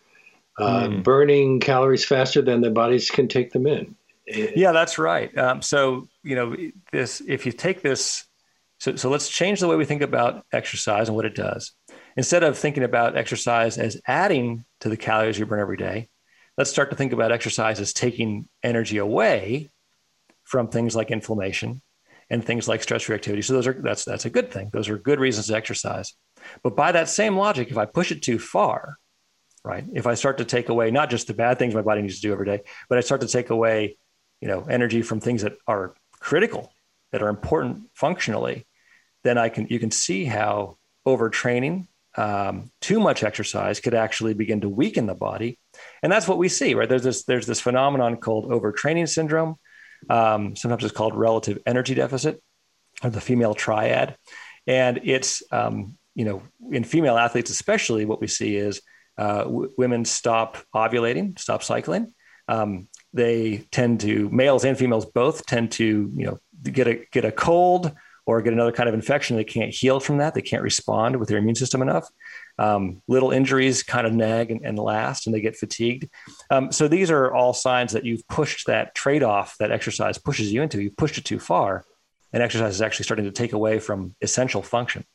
[0.59, 1.03] uh, mm.
[1.05, 3.95] burning calories faster than their bodies can take them in.
[4.27, 5.37] Yeah, that's right.
[5.39, 6.57] Um, so you know
[6.91, 7.23] this.
[7.27, 8.27] If you take this,
[8.81, 11.71] so so let's change the way we think about exercise and what it does.
[12.17, 16.09] Instead of thinking about exercise as adding to the calories you burn every day,
[16.59, 19.71] let's start to think about exercise as taking energy away
[20.43, 21.81] from things like inflammation
[22.29, 23.45] and things like stress reactivity.
[23.45, 24.71] So those are that's that's a good thing.
[24.73, 26.15] Those are good reasons to exercise.
[26.63, 28.99] But by that same logic, if I push it too far,
[29.65, 29.85] right?
[29.95, 32.23] If I start to take away not just the bad things my body needs to
[32.23, 33.97] do every day, but I start to take away,
[34.41, 36.73] you know, energy from things that are critical,
[37.13, 38.67] that are important functionally,
[39.23, 44.63] then I can you can see how overtraining um, too much exercise could actually begin
[44.63, 45.59] to weaken the body,
[46.03, 46.75] and that's what we see.
[46.75, 49.57] Right there's this there's this phenomenon called overtraining syndrome.
[50.09, 52.43] Um, sometimes it's called relative energy deficit,
[53.03, 54.17] or the female triad,
[54.67, 58.81] and it's um, you know in female athletes especially what we see is
[59.19, 62.15] uh, w- women stop ovulating, stop cycling.
[62.47, 67.25] Um, they tend to males and females both tend to you know get a get
[67.25, 67.93] a cold
[68.29, 69.37] or get another kind of infection.
[69.39, 70.35] They can't heal from that.
[70.35, 72.11] They can't respond with their immune system enough.
[72.59, 76.11] Um, little injuries kind of nag and, and, last, and they get fatigued.
[76.51, 80.53] Um, so these are all signs that you've pushed that trade off that exercise pushes
[80.53, 80.83] you into.
[80.83, 81.87] You've pushed it too far,
[82.31, 85.07] and exercise is actually starting to take away from essential function.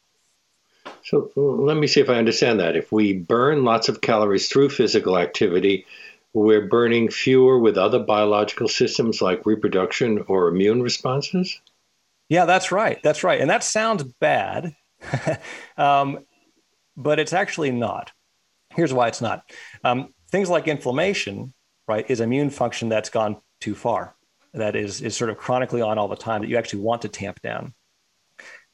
[1.04, 2.76] So let me see if I understand that.
[2.76, 5.86] If we burn lots of calories through physical activity,
[6.34, 11.60] we're burning fewer with other biological systems like reproduction or immune responses?
[12.30, 13.00] Yeah, that's right.
[13.04, 13.42] That's right.
[13.42, 14.76] And that sounds bad,
[15.78, 16.26] um,
[16.96, 18.12] but it's actually not.
[18.76, 19.44] Here's why it's not.
[19.84, 21.54] Um, things like inflammation,
[21.88, 24.16] right, is immune function that's gone too far.
[24.54, 27.08] That is is sort of chronically on all the time that you actually want to
[27.08, 27.74] tamp down.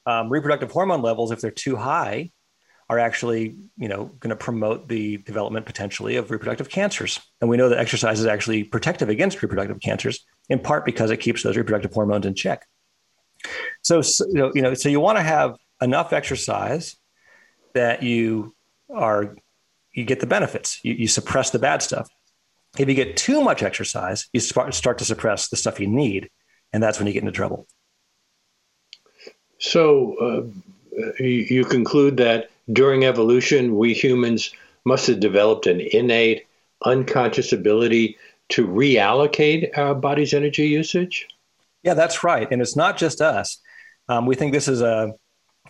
[0.06, 2.32] Um, reproductive hormone levels, if they're too high,
[2.90, 7.20] are actually you know going to promote the development potentially of reproductive cancers.
[7.40, 11.18] And we know that exercise is actually protective against reproductive cancers, in part because it
[11.18, 12.66] keeps those reproductive hormones in check.
[13.82, 16.96] So, so you know, so you want to have enough exercise
[17.74, 18.56] that you
[18.94, 19.36] are
[19.94, 20.80] you get the benefits.
[20.84, 22.10] You, you suppress the bad stuff.
[22.78, 26.30] If you get too much exercise, you start to suppress the stuff you need,
[26.72, 27.68] and that's when you get into trouble.
[29.58, 34.52] So uh, you conclude that during evolution, we humans
[34.86, 36.46] must have developed an innate,
[36.86, 38.18] unconscious ability
[38.50, 41.28] to reallocate our body's energy usage?
[41.84, 42.48] Yeah, that's right.
[42.52, 43.62] And it's not just us.
[44.08, 45.14] Um, we think this is a,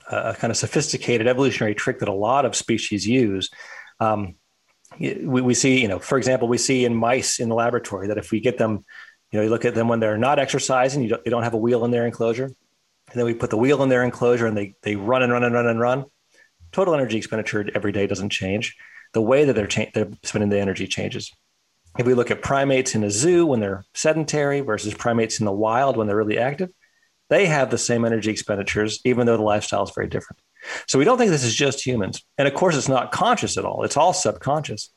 [0.09, 3.49] a, kind of sophisticated evolutionary trick that a lot of species use.
[3.99, 4.35] Um,
[4.99, 8.17] we, we see, you know, for example, we see in mice in the laboratory that
[8.17, 8.83] if we get them,
[9.31, 11.53] you know, you look at them when they're not exercising, you don't, they don't have
[11.53, 12.45] a wheel in their enclosure.
[12.45, 15.43] And then we put the wheel in their enclosure and they, they run and run
[15.43, 16.05] and run and run.
[16.71, 18.75] Total energy expenditure every day doesn't change.
[19.13, 21.31] The way that they're, cha- they're spending the energy changes.
[21.97, 25.51] If we look at primates in a zoo when they're sedentary versus primates in the
[25.51, 26.69] wild when they're really active,
[27.29, 30.41] they have the same energy expenditures, even though the lifestyle is very different.
[30.87, 32.23] So we don't think this is just humans.
[32.37, 34.91] And of course, it's not conscious at all, it's all subconscious.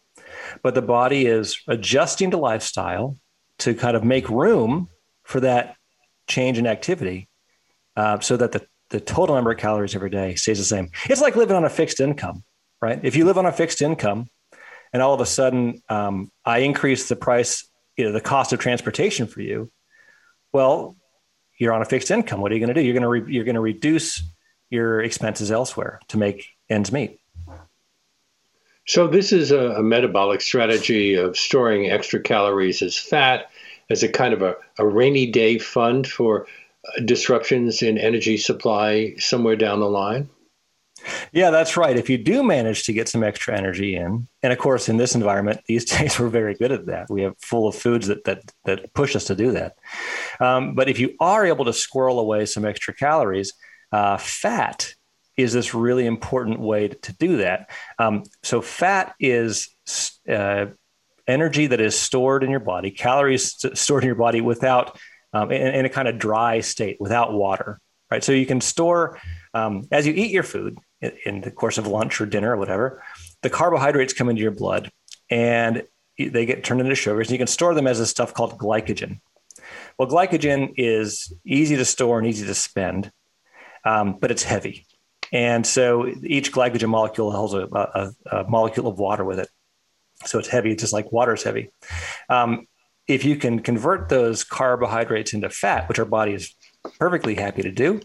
[0.63, 3.17] But the body is adjusting to lifestyle
[3.59, 4.89] to kind of make room
[5.25, 5.77] for that
[6.29, 7.29] change in activity
[7.97, 10.91] uh, so that the, the total number of calories every day stays the same.
[11.09, 12.45] It's like living on a fixed income,
[12.81, 13.01] right?
[13.03, 14.27] If you live on a fixed income,
[14.93, 18.59] and all of a sudden um, I increase the price, you know, the cost of
[18.59, 19.71] transportation for you,
[20.53, 20.97] well,
[21.59, 22.41] you're on a fixed income.
[22.41, 22.85] What are you going to do?
[22.85, 24.23] You're going to re- you're going to reduce
[24.71, 27.21] your expenses elsewhere to make ends meet.
[28.87, 33.51] So this is a, a metabolic strategy of storing extra calories as fat,
[33.91, 36.47] as a kind of a, a rainy day fund for
[37.05, 40.29] disruptions in energy supply somewhere down the line?
[41.33, 41.97] Yeah, that's right.
[41.97, 45.15] If you do manage to get some extra energy in, and of course, in this
[45.15, 47.11] environment, these days we're very good at that.
[47.11, 49.77] We have full of foods that that that push us to do that.
[50.41, 53.55] Um, but if you are able to squirrel away some extra calories,
[53.91, 54.95] uh, fat
[55.37, 57.71] is this really important way to, do that.
[57.99, 59.71] Um, so fat is
[60.29, 60.67] uh,
[61.27, 64.99] energy that is stored in your body, calories stored in your body without
[65.33, 67.81] um, in, in, a kind of dry state, without water.
[68.11, 68.23] Right.
[68.23, 69.19] So you can store
[69.55, 73.03] um, as you eat your food in, the course of lunch or dinner or whatever.
[73.43, 74.91] The carbohydrates come into your blood
[75.31, 75.83] and
[76.19, 77.29] they get turned into sugars.
[77.29, 79.21] And you can store them as a stuff called glycogen.
[79.99, 83.11] Well, glycogen is easy to store and easy to spend,
[83.85, 84.87] um, but it's heavy.
[85.33, 89.49] And so each glycogen molecule holds a, a, a, molecule of water with it.
[90.27, 91.71] So it's heavy, just like water is heavy.
[92.29, 92.67] Um,
[93.07, 96.55] if you can convert those carbohydrates into fat, which our body is
[96.99, 98.01] perfectly happy to do,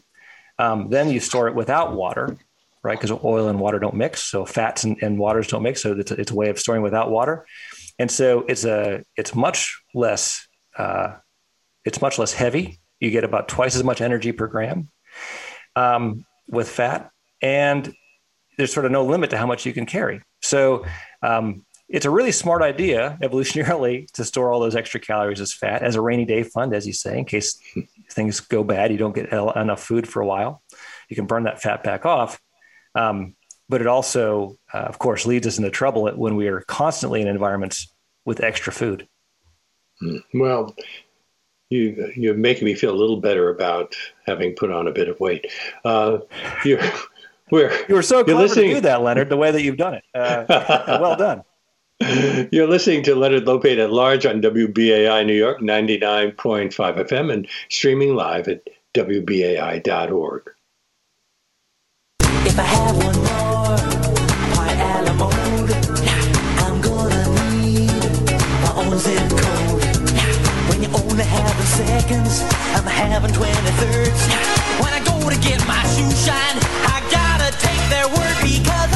[0.60, 2.38] um, then you store it without water,
[2.84, 3.00] right?
[3.00, 4.24] Because oil and water don't mix.
[4.24, 5.82] So fats and, and waters don't mix.
[5.82, 7.46] So it's a, it's a, way of storing without water.
[8.00, 11.16] And so it's a it's much less uh,
[11.86, 12.80] it's much less heavy.
[13.00, 14.90] You get about twice as much energy per gram
[15.76, 17.94] um, with fat, and
[18.58, 20.22] there's sort of no limit to how much you can carry.
[20.42, 20.86] So
[21.22, 25.84] um, it's a really smart idea evolutionarily to store all those extra calories as fat
[25.84, 27.60] as a rainy day fund, as you say, in case
[28.12, 30.62] things go bad, you don't get enough food for a while.
[31.10, 32.40] You can burn that fat back off.
[32.96, 33.36] Um,
[33.70, 37.28] but it also, uh, of course, leads us into trouble when we are constantly in
[37.28, 37.94] environments
[38.26, 39.08] with extra food.
[40.00, 40.18] Hmm.
[40.34, 40.76] Well,
[41.70, 43.96] you you're making me feel a little better about
[44.26, 45.48] having put on a bit of weight.
[45.84, 46.20] Uh,
[46.64, 46.80] you're
[47.52, 48.70] we're, you were so clever listening.
[48.70, 49.30] to do that, Leonard.
[49.30, 50.46] The way that you've done it, uh,
[51.02, 51.44] well done.
[52.52, 58.14] You're listening to Leonard Lopate at Large on WBAI New York 99.5 FM and streaming
[58.14, 58.62] live at
[58.94, 60.44] WBAI.org.
[62.22, 63.38] If I have one more
[66.60, 67.26] I'm gonna
[67.58, 67.90] need
[68.62, 69.82] my own zip code.
[70.70, 72.42] When you only have seconds,
[72.78, 74.22] I'm having 23rds.
[74.84, 78.87] When I go to get my shoe shine, I gotta take their word because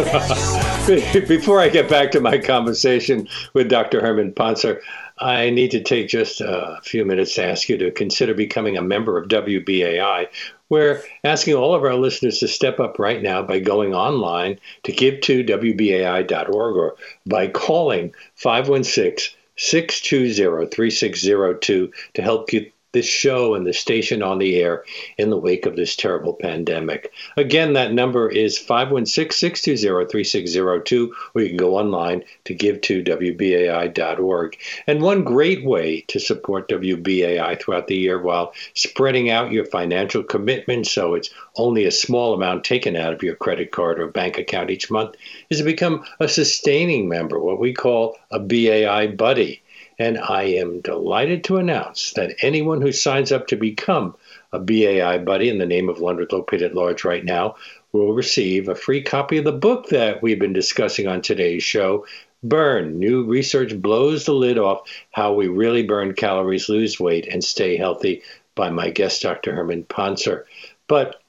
[1.28, 4.00] Before I get back to my conversation with Dr.
[4.00, 4.80] Herman Pontzer,
[5.18, 8.82] I need to take just a few minutes to ask you to consider becoming a
[8.82, 10.28] member of WBAI.
[10.70, 14.92] We're asking all of our listeners to step up right now by going online to
[14.92, 24.22] give2wbai.org or by calling 516 620 3602 to help get this show and the station
[24.22, 24.84] on the air
[25.16, 27.12] in the wake of this terrible pandemic.
[27.36, 33.02] Again, that number is 516 620 3602, or you can go online to give to
[33.02, 34.56] WBAI.org.
[34.86, 40.22] And one great way to support WBAI throughout the year while spreading out your financial
[40.22, 44.38] commitment so it's only a small amount taken out of your credit card or bank
[44.38, 45.14] account each month
[45.48, 49.62] is to become a sustaining member, what we call a BAI buddy.
[50.00, 54.16] And I am delighted to announce that anyone who signs up to become
[54.50, 57.56] a BAI buddy in the name of Leonard Lopate at Large right now
[57.92, 62.06] will receive a free copy of the book that we've been discussing on today's show.
[62.42, 62.98] Burn.
[62.98, 67.76] New research blows the lid off how we really burn calories, lose weight, and stay
[67.76, 68.22] healthy
[68.54, 69.54] by my guest, Dr.
[69.54, 70.44] Herman Pontzer.
[70.88, 71.20] But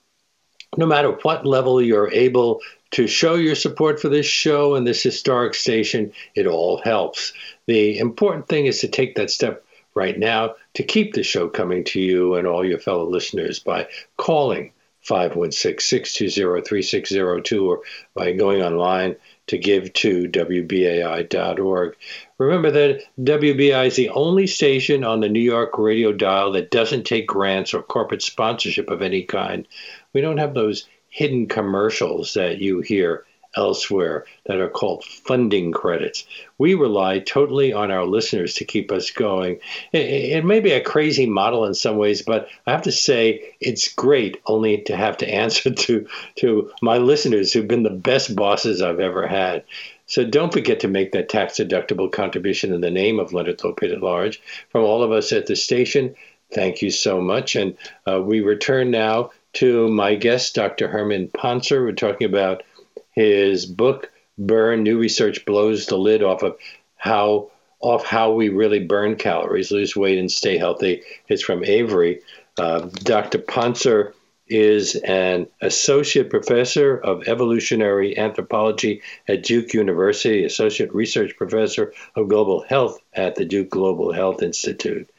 [0.77, 5.01] no matter what level you're able to show your support for this show and this
[5.01, 7.33] historic station, it all helps.
[7.71, 9.63] The important thing is to take that step
[9.95, 13.87] right now to keep the show coming to you and all your fellow listeners by
[14.17, 14.73] calling
[15.07, 17.79] 516-620-3602 or
[18.13, 19.15] by going online
[19.47, 21.95] to give to WBAI.org.
[22.37, 27.05] Remember that WBAI is the only station on the New York radio dial that doesn't
[27.05, 29.65] take grants or corporate sponsorship of any kind.
[30.11, 36.25] We don't have those hidden commercials that you hear elsewhere that are called funding credits.
[36.57, 39.59] We rely totally on our listeners to keep us going.
[39.91, 43.93] It, may be a crazy model in some ways, but I have to say it's
[43.93, 48.81] great only to have to answer to, to my listeners who've been the best bosses
[48.81, 49.63] I've ever had.
[50.05, 53.93] So don't forget to make that tax deductible contribution in the name of Leonard Lopate
[53.93, 54.41] at Large.
[54.69, 56.15] From all of us at the station,
[56.53, 57.55] thank you so much.
[57.55, 60.87] And uh, we return now to my guest, Dr.
[60.87, 61.81] Herman Pontzer.
[61.81, 62.63] We're talking about
[63.11, 66.57] his book burn new research blows the lid off of
[66.95, 67.49] how
[67.79, 72.21] off how we really burn calories lose weight and stay healthy it's from avery
[72.57, 73.39] Uh, Dr.
[73.39, 74.13] Pontzer
[74.51, 82.61] is an associate professor of evolutionary anthropology at Duke University, associate research professor of global
[82.61, 85.09] health at the Duke Global Health Institute,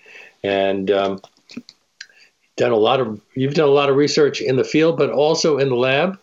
[0.44, 1.20] and um,
[2.56, 5.56] done a lot of you've done a lot of research in the field, but also
[5.56, 6.18] in the lab.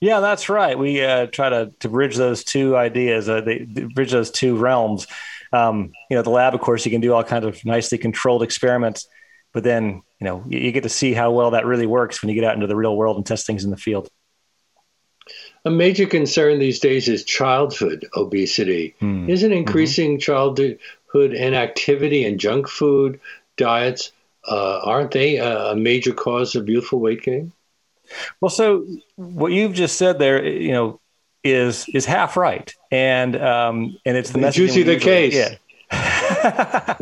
[0.00, 0.78] Yeah, that's right.
[0.78, 4.56] We uh, try to, to bridge those two ideas, uh, they, they bridge those two
[4.56, 5.06] realms.
[5.52, 8.42] Um, you know, the lab, of course, you can do all kinds of nicely controlled
[8.42, 9.06] experiments,
[9.52, 12.28] but then you know you, you get to see how well that really works when
[12.28, 14.08] you get out into the real world and test things in the field.
[15.64, 18.94] A major concern these days is childhood obesity.
[19.00, 19.28] Hmm.
[19.28, 20.20] Isn't increasing mm-hmm.
[20.20, 23.20] childhood inactivity and junk food
[23.56, 24.12] diets
[24.48, 27.52] uh, aren't they a major cause of youthful weight gain?
[28.40, 28.86] Well, so
[29.16, 31.00] what you've just said there, you know,
[31.42, 34.56] is is half right, and um, and it's the message.
[34.56, 35.34] Juicy the case.
[35.34, 35.56] Yeah.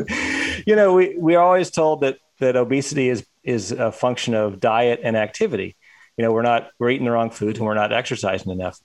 [0.66, 5.00] you know, we we're always told that that obesity is is a function of diet
[5.02, 5.76] and activity.
[6.16, 8.78] You know, we're not we're eating the wrong foods and we're not exercising enough.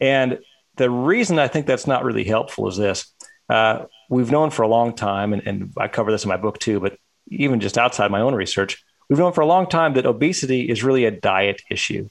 [0.00, 0.38] And
[0.76, 3.12] the reason I think that's not really helpful is this:
[3.48, 6.58] uh, we've known for a long time, and, and I cover this in my book
[6.58, 6.98] too, but
[7.28, 10.82] even just outside my own research, we've known for a long time that obesity is
[10.82, 12.08] really a diet issue.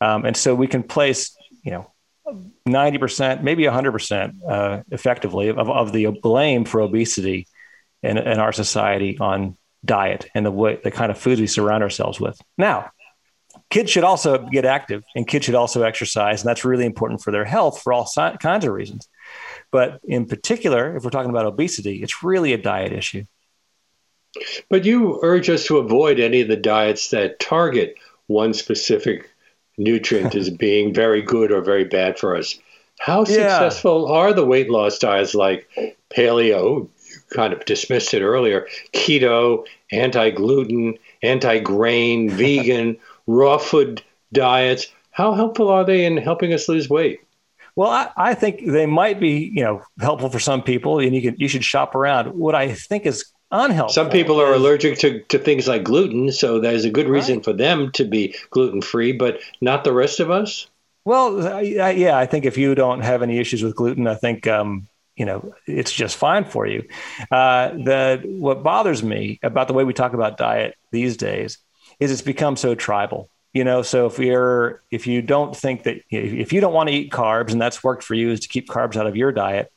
[0.00, 1.92] Um, and so we can place, you know,
[2.68, 7.46] 90%, maybe 100% uh, effectively of, of the blame for obesity
[8.02, 11.82] in, in our society on diet and the way, the kind of foods we surround
[11.82, 12.40] ourselves with.
[12.56, 12.90] Now,
[13.70, 16.42] kids should also get active and kids should also exercise.
[16.42, 19.08] And that's really important for their health for all si- kinds of reasons.
[19.70, 23.24] But in particular, if we're talking about obesity, it's really a diet issue.
[24.68, 27.96] But you urge us to avoid any of the diets that target
[28.28, 29.30] one specific
[29.78, 32.58] nutrient as being very good or very bad for us.
[32.98, 33.24] How yeah.
[33.24, 35.68] successful are the weight loss diets like
[36.10, 36.88] paleo?
[36.88, 38.68] You kind of dismissed it earlier.
[38.92, 44.02] Keto, anti gluten, anti grain, vegan, raw food
[44.32, 44.86] diets.
[45.10, 47.20] How helpful are they in helping us lose weight?
[47.74, 51.22] Well, I, I, think they might be, you know, helpful for some people, and you
[51.22, 52.34] can you should shop around.
[52.34, 53.92] What I think is unhealthy.
[53.92, 57.44] Some people are allergic to, to things like gluten, so there's a good reason right.
[57.44, 60.66] for them to be gluten free, but not the rest of us.
[61.04, 64.14] Well, I, I, yeah, I think if you don't have any issues with gluten, I
[64.14, 66.86] think um, you know it's just fine for you.
[67.30, 71.58] Uh, the what bothers me about the way we talk about diet these days
[72.00, 73.28] is it's become so tribal.
[73.52, 76.94] You know, so if you're if you don't think that if you don't want to
[76.94, 79.70] eat carbs and that's worked for you is to keep carbs out of your diet,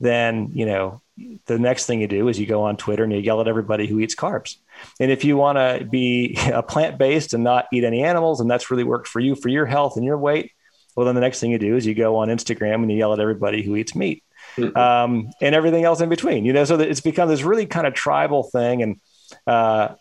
[0.00, 1.00] then you know
[1.46, 3.86] the next thing you do is you go on Twitter and you yell at everybody
[3.86, 4.56] who eats carbs.
[4.98, 8.50] And if you want to be a plant based and not eat any animals, and
[8.50, 10.52] that's really worked for you for your health and your weight,
[10.96, 13.12] well, then the next thing you do is you go on Instagram and you yell
[13.12, 14.24] at everybody who eats meat
[14.56, 14.76] mm-hmm.
[14.76, 16.44] um, and everything else in between.
[16.44, 19.00] You know, so that it's become this really kind of tribal thing, and
[19.46, 19.94] uh,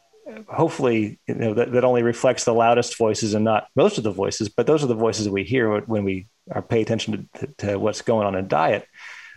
[0.48, 4.12] hopefully, you know, that, that only reflects the loudest voices and not most of the
[4.12, 7.40] voices, but those are the voices that we hear when we are pay attention to,
[7.40, 8.86] to, to what's going on in diet.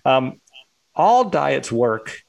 [0.05, 0.41] Um,
[0.95, 2.22] all diets work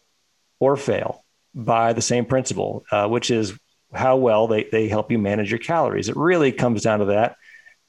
[0.59, 3.57] or fail by the same principle, uh, which is
[3.93, 6.09] how well they, they help you manage your calories.
[6.09, 7.36] It really comes down to that.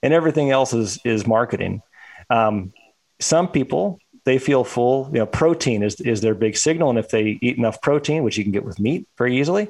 [0.02, 1.80] And everything else is, is marketing.
[2.28, 2.72] Um,
[3.20, 6.90] some people, they feel full, you know, protein is, is their big signal.
[6.90, 9.68] And if they eat enough protein, which you can get with meat very easily,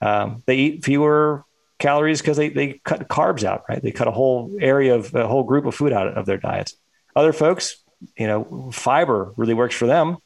[0.00, 1.44] um, they eat fewer
[1.78, 3.82] calories because they, they cut carbs out, right?
[3.82, 6.76] They cut a whole area of a whole group of food out of their diets.
[7.14, 7.82] Other folks,
[8.16, 10.18] you know, fiber really works for them.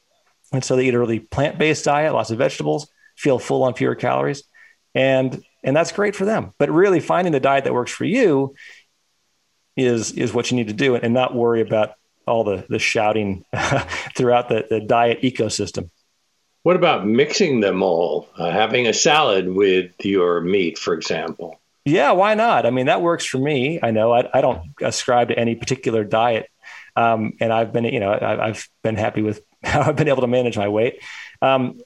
[0.53, 3.74] And so they eat a really plant based diet, lots of vegetables, feel full on
[3.74, 4.42] fewer calories.
[4.94, 6.53] And and that's great for them.
[6.59, 8.55] But really finding the diet that works for you
[9.76, 11.94] is is what you need to do and not worry about
[12.26, 13.44] all the the shouting
[14.16, 15.90] throughout the, the diet ecosystem.
[16.62, 18.28] What about mixing them all?
[18.36, 21.59] Uh, having a salad with your meat, for example.
[21.86, 22.66] Yeah, why not?
[22.66, 23.80] I mean, that works for me.
[23.82, 26.51] I know I, I don't ascribe to any particular diet,
[26.96, 30.22] um, and I've been, you know, I, I've been happy with how I've been able
[30.22, 31.02] to manage my weight.
[31.42, 31.80] Um,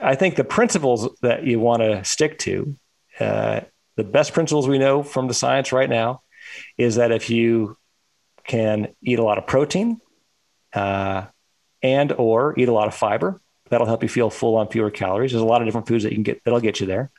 [0.00, 2.74] I think the principles that you want to stick to,
[3.18, 3.60] uh,
[3.96, 6.22] the best principles we know from the science right now,
[6.78, 7.76] is that if you
[8.44, 10.00] can eat a lot of protein
[10.72, 11.26] uh,
[11.82, 15.32] and or eat a lot of fiber, that'll help you feel full on fewer calories.
[15.32, 17.10] There's a lot of different foods that you can get that'll get you there.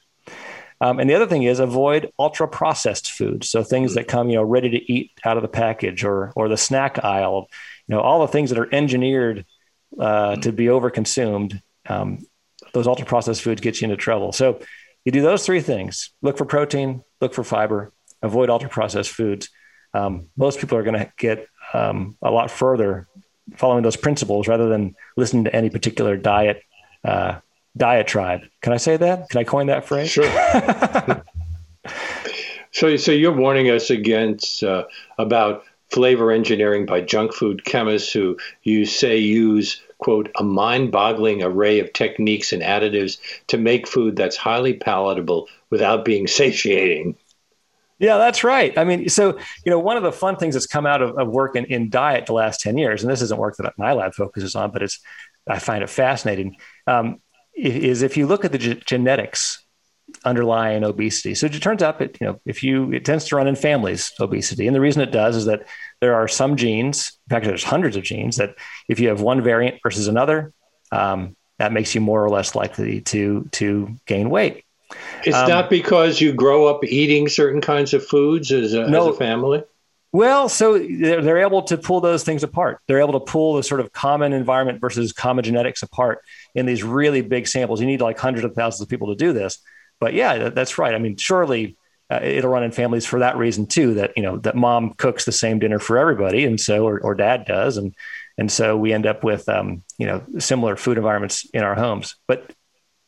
[0.82, 3.48] Um, and the other thing is avoid ultra processed foods.
[3.50, 6.50] So things that come, you know, ready to eat out of the package or or
[6.50, 7.48] the snack aisle.
[7.88, 9.46] You know, all the things that are engineered
[10.00, 12.20] uh, to be overconsumed, um,
[12.74, 14.32] those ultra processed foods get you into trouble.
[14.32, 14.60] So
[15.06, 19.50] you do those three things: look for protein, look for fiber, avoid ultra processed foods.
[19.94, 23.08] Um, most people are going to get um, a lot further
[23.58, 26.64] following those principles rather than listening to any particular diet
[27.04, 27.40] uh,
[27.76, 28.42] diatribe.
[28.62, 29.30] Can I say that?
[29.30, 30.10] Can I coin that phrase?
[30.10, 30.24] Sure.
[32.72, 34.86] so, so you're warning us against uh,
[35.18, 41.80] about flavor engineering by junk food chemists who you say use quote a mind-boggling array
[41.80, 47.16] of techniques and additives to make food that's highly palatable without being satiating.
[48.00, 48.76] Yeah, that's right.
[48.80, 51.28] I mean, so you know, one of the fun things that's come out of, of
[51.28, 54.16] work in, in diet the last ten years, and this isn't work that my lab
[54.16, 55.00] focuses on, but it's
[55.48, 56.58] I find it fascinating.
[56.88, 57.22] Um,
[57.54, 59.64] is if you look at the genetics
[60.24, 61.34] underlying obesity.
[61.36, 64.12] So it turns out that you know if you it tends to run in families
[64.20, 65.68] obesity, and the reason it does is that
[66.00, 67.18] there are some genes.
[67.28, 68.56] In fact, there's hundreds of genes that
[68.88, 70.54] if you have one variant versus another,
[70.92, 74.66] um, that makes you more or less likely to to gain weight.
[75.24, 79.10] It's um, not because you grow up eating certain kinds of foods as a, no,
[79.10, 79.64] as a family.
[80.14, 82.80] Well, so they're, they're able to pull those things apart.
[82.88, 86.20] They're able to pull the sort of common environment versus common genetics apart
[86.54, 87.80] in these really big samples.
[87.80, 89.60] You need like hundreds of thousands of people to do this.
[90.02, 90.94] But yeah, that, that's right.
[90.94, 91.78] I mean, surely
[92.10, 93.94] uh, it'll run in families for that reason too.
[93.94, 97.16] That you know that mom cooks the same dinner for everybody, and so or, or
[97.16, 97.96] dad does, and
[98.38, 102.16] and so we end up with um, you know similar food environments in our homes.
[102.28, 102.52] But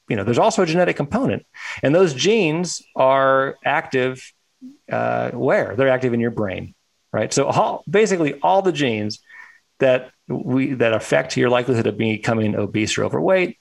[0.08, 1.46] you know, there's also a genetic component,
[1.82, 4.32] and those genes are active
[4.90, 6.76] uh, where they're active in your brain,
[7.12, 7.34] right?
[7.34, 9.20] So all, basically, all the genes
[9.80, 13.58] that we that affect your likelihood of becoming obese or overweight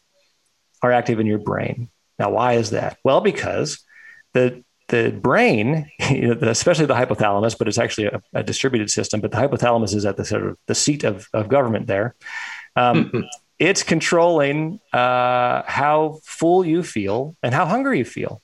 [0.82, 1.88] are active in your brain.
[2.18, 2.98] Now, why is that?
[3.04, 3.84] Well, because
[4.32, 9.20] the the brain, especially the hypothalamus, but it's actually a, a, distributed system.
[9.20, 12.14] But the hypothalamus is at the sort of the seat of, of government there.
[12.76, 13.24] Um,
[13.58, 18.42] it's controlling uh, how full you feel and how hungry you feel.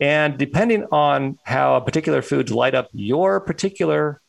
[0.00, 4.20] And depending on how a particular foods light up your particular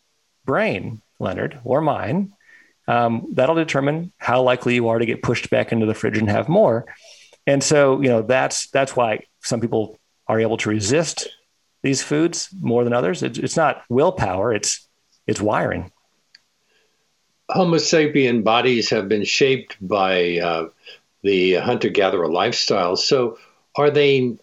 [0.46, 2.34] brain, Leonard, or mine,
[2.88, 6.30] um, that'll determine how likely you are to get pushed back into the fridge and
[6.30, 6.86] have more.
[7.48, 11.28] And so, you know, that's that's why some people are able to resist
[11.84, 13.22] these foods more than others.
[13.22, 14.88] It's, it's not willpower; it's
[15.28, 15.92] it's wiring.
[17.50, 20.70] Homo sapien bodies have been shaped by uh,
[21.22, 22.96] the hunter-gatherer lifestyle.
[22.96, 23.38] So,
[23.76, 24.38] are they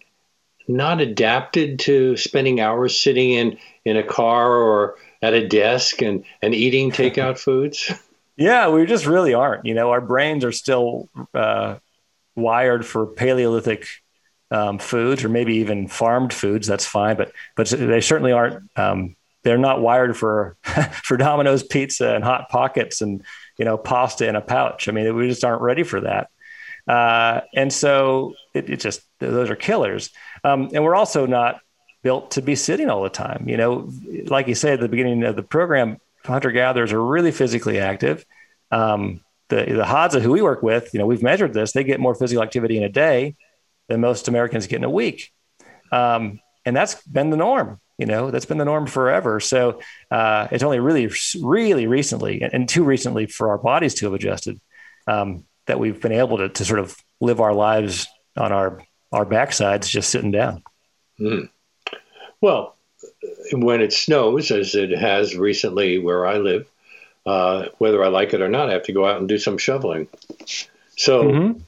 [0.69, 6.23] not adapted to spending hours sitting in in a car or at a desk and
[6.41, 7.91] and eating takeout foods?
[8.37, 9.65] Yeah, we just really aren't.
[9.65, 11.75] You know, our brains are still uh,
[12.35, 13.87] wired for Paleolithic
[14.51, 16.67] um, foods, or maybe even farmed foods.
[16.67, 18.69] That's fine, but but they certainly aren't.
[18.77, 20.57] Um, they're not wired for
[21.03, 23.23] for Domino's pizza and hot pockets and
[23.57, 24.87] you know pasta in a pouch.
[24.87, 26.29] I mean, we just aren't ready for that.
[26.87, 30.09] Uh, and so it, it, just those are killers.
[30.43, 31.61] Um, and we're also not
[32.01, 33.47] built to be sitting all the time.
[33.47, 33.91] You know,
[34.27, 38.25] like you said at the beginning of the program, hunter gatherers are really physically active.
[38.71, 41.71] Um, the the Hadza who we work with, you know, we've measured this.
[41.71, 43.35] They get more physical activity in a day
[43.87, 45.31] than most Americans get in a week,
[45.91, 47.79] um, and that's been the norm.
[47.97, 49.39] You know, that's been the norm forever.
[49.39, 49.79] So
[50.09, 54.59] uh, it's only really, really recently, and too recently for our bodies to have adjusted,
[55.07, 58.81] um, that we've been able to to sort of live our lives on our
[59.11, 60.63] our backsides, just sitting down.
[61.19, 61.49] Mm.
[62.41, 62.75] Well,
[63.51, 66.67] when it snows, as it has recently where I live,
[67.25, 69.57] uh, whether I like it or not, I have to go out and do some
[69.57, 70.07] shoveling.
[70.97, 71.61] So mm-hmm.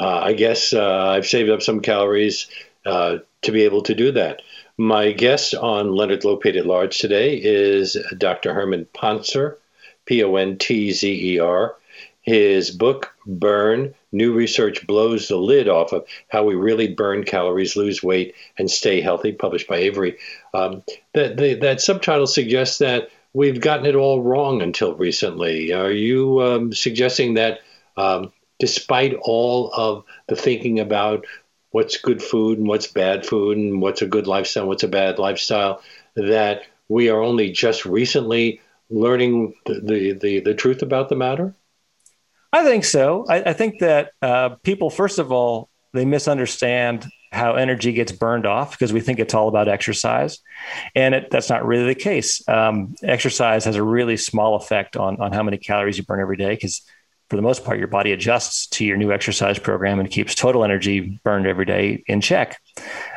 [0.00, 2.48] uh, I guess uh, I've saved up some calories
[2.86, 4.42] uh, to be able to do that.
[4.76, 8.52] My guest on Leonard Lopate at Large today is Dr.
[8.54, 9.56] Herman Pontzer,
[10.04, 11.76] P O N T Z E R.
[12.22, 17.76] His book, Burn New Research Blows the Lid Off of How We Really Burn Calories,
[17.76, 20.16] Lose Weight, and Stay Healthy, published by Avery.
[20.54, 25.72] Um, that, the, that subtitle suggests that we've gotten it all wrong until recently.
[25.72, 27.58] Are you um, suggesting that
[27.96, 31.26] um, despite all of the thinking about
[31.72, 34.88] what's good food and what's bad food and what's a good lifestyle and what's a
[34.88, 35.82] bad lifestyle,
[36.14, 41.52] that we are only just recently learning the, the, the, the truth about the matter?
[42.52, 43.26] I think so.
[43.28, 48.46] I, I think that uh, people, first of all, they misunderstand how energy gets burned
[48.46, 50.38] off because we think it's all about exercise,
[50.94, 52.46] and it, that's not really the case.
[52.48, 56.36] Um, exercise has a really small effect on on how many calories you burn every
[56.36, 56.82] day because
[57.30, 60.62] for the most part, your body adjusts to your new exercise program and keeps total
[60.62, 62.60] energy burned every day in check.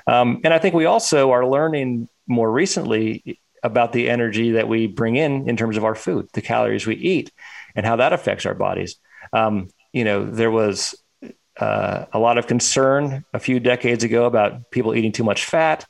[0.07, 4.87] Um, and I think we also are learning more recently about the energy that we
[4.87, 7.31] bring in in terms of our food, the calories we eat,
[7.75, 8.95] and how that affects our bodies.
[9.33, 10.95] Um, you know, there was
[11.59, 15.85] uh, a lot of concern a few decades ago about people eating too much fat.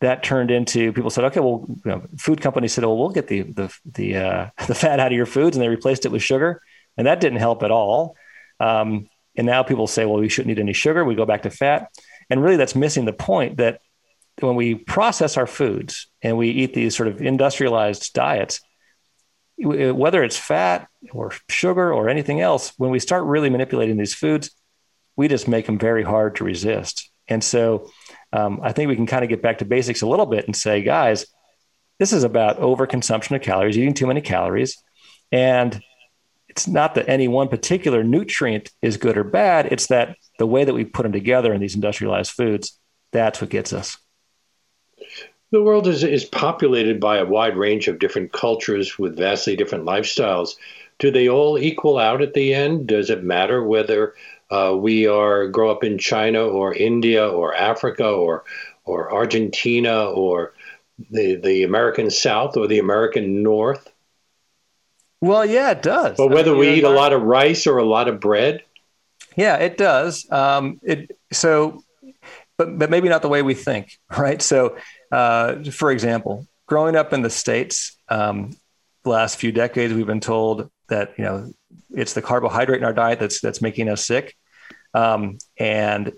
[0.00, 3.26] That turned into people said, okay, well, you know, food companies said, well, we'll get
[3.26, 6.22] the the the, uh, the fat out of your foods, and they replaced it with
[6.22, 6.62] sugar,
[6.96, 8.16] and that didn't help at all.
[8.60, 11.04] Um, and now people say, well, we shouldn't eat any sugar.
[11.04, 11.90] We go back to fat.
[12.30, 13.80] And really, that's missing the point that
[14.40, 18.60] when we process our foods and we eat these sort of industrialized diets,
[19.56, 24.50] whether it's fat or sugar or anything else, when we start really manipulating these foods,
[25.18, 27.10] we just make them very hard to resist.
[27.26, 27.90] And so
[28.32, 30.54] um, I think we can kind of get back to basics a little bit and
[30.54, 31.26] say, guys,
[31.98, 34.80] this is about overconsumption of calories, eating too many calories.
[35.32, 35.82] And
[36.48, 39.66] it's not that any one particular nutrient is good or bad.
[39.66, 42.78] It's that the way that we put them together in these industrialized foods,
[43.12, 43.98] that's what gets us.
[45.50, 49.84] The world is, is populated by a wide range of different cultures with vastly different
[49.84, 50.54] lifestyles.
[51.00, 52.86] Do they all equal out at the end?
[52.86, 54.14] Does it matter whether
[54.50, 58.44] uh, we are grow up in China or India or Africa or
[58.84, 60.54] or Argentina or
[61.10, 63.92] the the American South or the American North?
[65.20, 66.16] Well, yeah, it does.
[66.16, 68.62] But whether I mean, we eat a lot of rice or a lot of bread?
[69.36, 70.30] Yeah, it does.
[70.30, 71.82] Um, it so,
[72.56, 74.40] but but maybe not the way we think, right?
[74.40, 74.76] So
[75.12, 78.56] uh, for example, growing up in the states, um,
[79.04, 81.52] the last few decades, we've been told that you know
[81.90, 84.36] it's the carbohydrate in our diet that's that's making us sick,
[84.94, 86.12] um, and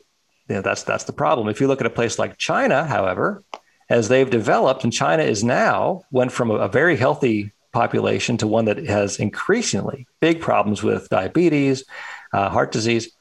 [0.49, 1.49] you know, that's that's the problem.
[1.49, 3.45] If you look at a place like China, however,
[3.89, 8.47] as they've developed, and China is now went from a, a very healthy population to
[8.47, 11.85] one that has increasingly big problems with diabetes,
[12.33, 13.13] uh, heart disease.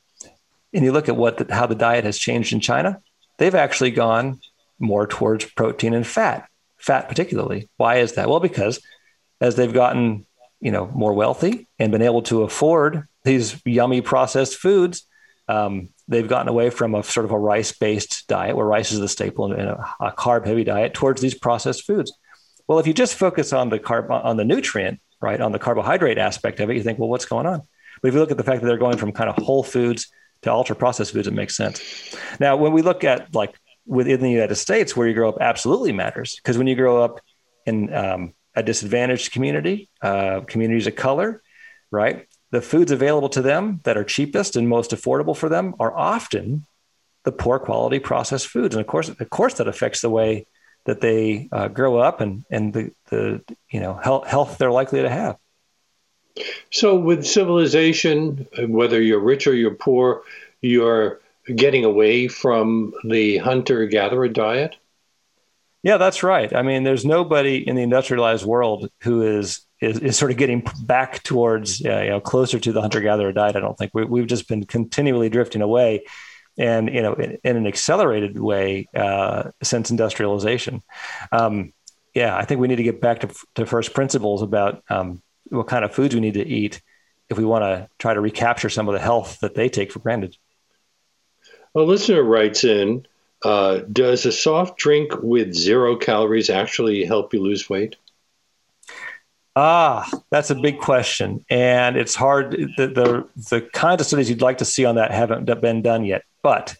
[0.74, 3.02] And you look at what the, how the diet has changed in China,
[3.38, 4.40] they've actually gone
[4.80, 7.70] more towards protein and fat, fat particularly.
[7.78, 8.30] Why is that?
[8.30, 8.82] Well, because
[9.42, 10.26] as they've gotten,
[10.60, 15.06] you know, more wealthy and been able to afford these yummy processed foods,
[15.48, 19.08] um, they've gotten away from a sort of a rice-based diet where rice is the
[19.08, 22.14] staple in a, a carb-heavy diet towards these processed foods.
[22.68, 26.18] Well, if you just focus on the carb on the nutrient, right, on the carbohydrate
[26.18, 27.64] aspect of it, you think, well, what's going on?
[28.02, 30.08] But if you look at the fact that they're going from kind of whole foods
[30.44, 32.16] to ultra processed foods, it makes sense.
[32.40, 33.56] Now, when we look at like
[33.86, 37.22] within the United States, where you grow up absolutely matters because when you grow up
[37.66, 41.42] in um, a disadvantaged community, uh, communities of color,
[41.92, 45.96] right, the foods available to them that are cheapest and most affordable for them are
[45.96, 46.66] often
[47.24, 50.46] the poor quality processed foods, and of course, of course, that affects the way
[50.86, 55.02] that they uh, grow up and and the the you know health, health they're likely
[55.02, 55.38] to have.
[56.72, 60.24] So, with civilization, whether you're rich or you're poor,
[60.62, 61.20] you're
[61.56, 64.78] getting away from the hunter gatherer diet?
[65.82, 66.54] Yeah, that's right.
[66.54, 70.68] I mean, there's nobody in the industrialized world who is is, is sort of getting
[70.84, 73.56] back towards uh, you know closer to the hunter gatherer diet.
[73.56, 76.04] I don't think we, have just been continually drifting away,
[76.58, 80.82] and you know in, in an accelerated way uh, since industrialization.
[81.32, 81.74] Um,
[82.14, 85.68] yeah, I think we need to get back to, to first principles about um, what
[85.68, 86.82] kind of foods we need to eat
[87.30, 90.00] if we want to try to recapture some of the health that they take for
[90.00, 90.36] granted.
[91.76, 93.06] A listener writes in
[93.44, 97.96] uh, Does a soft drink with zero calories actually help you lose weight?
[99.56, 102.52] Ah, that's a big question, and it's hard.
[102.78, 106.06] The, the the kind of studies you'd like to see on that haven't been done
[106.06, 106.76] yet, but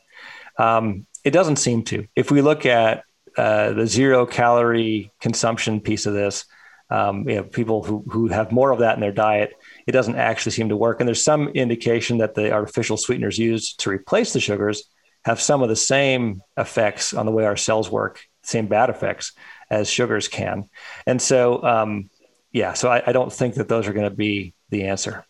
[0.58, 2.08] um, it doesn't seem to.
[2.16, 3.04] If we look at
[3.38, 6.46] uh, the zero calorie consumption piece of this,
[6.90, 9.54] um, you know, people who who have more of that in their diet,
[9.88, 11.02] it doesn't actually seem to work.
[11.02, 14.84] And there's some indication that the artificial sweeteners used to replace the sugars
[15.26, 19.34] have some of the same effects on the way our cells work, same bad effects
[19.70, 20.70] as sugars can.
[21.06, 22.10] And so, um,
[22.52, 25.26] yeah, so I, I, don't think that those are going to be the answer.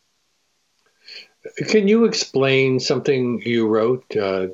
[1.68, 4.16] Can you explain something you wrote?
[4.16, 4.48] Uh,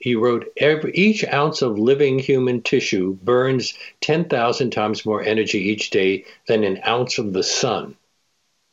[0.00, 5.90] you wrote every, each ounce of living human tissue burns 10,000 times more energy each
[5.90, 7.96] day than an ounce of the sun.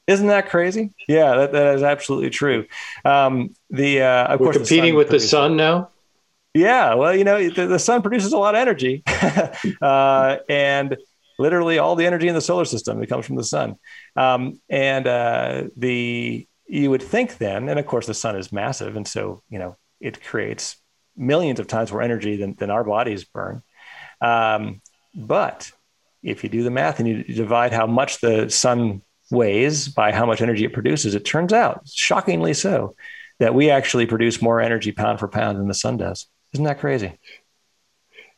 [0.06, 0.94] Isn't that crazy?
[1.08, 2.66] Yeah, that, that is absolutely true.
[3.06, 5.90] Um, the uh, of We're course competing the with produces, the sun now.
[6.54, 9.04] Yeah, well, you know, the, the sun produces a lot of energy,
[9.82, 10.96] uh, and
[11.40, 13.76] literally all the energy in the solar system it comes from the sun.
[14.16, 18.96] Um, and uh, the you would think then, and of course, the sun is massive,
[18.96, 20.78] and so you know it creates
[21.18, 23.64] millions of times more energy than than our bodies burn.
[24.22, 24.82] Um,
[25.16, 25.72] but
[26.22, 29.02] if you do the math and you divide how much the sun
[29.32, 32.96] weighs by how much energy it produces, it turns out, shockingly so,
[33.40, 36.28] that we actually produce more energy pound for pound than the sun does.
[36.54, 37.18] Isn't that crazy?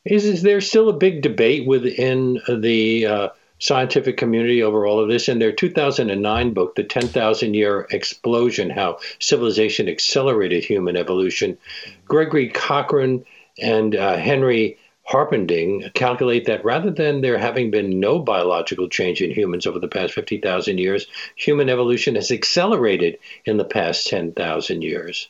[0.06, 5.10] Is, is there still a big debate within the uh, scientific community over all of
[5.10, 5.28] this?
[5.28, 11.58] In their 2009 book, The 10,000 Year Explosion How Civilization Accelerated Human Evolution,
[12.06, 13.26] Gregory Cochran
[13.62, 19.30] and uh, Henry Harpending calculate that rather than there having been no biological change in
[19.30, 21.06] humans over the past 50,000 years,
[21.36, 25.30] human evolution has accelerated in the past 10,000 years.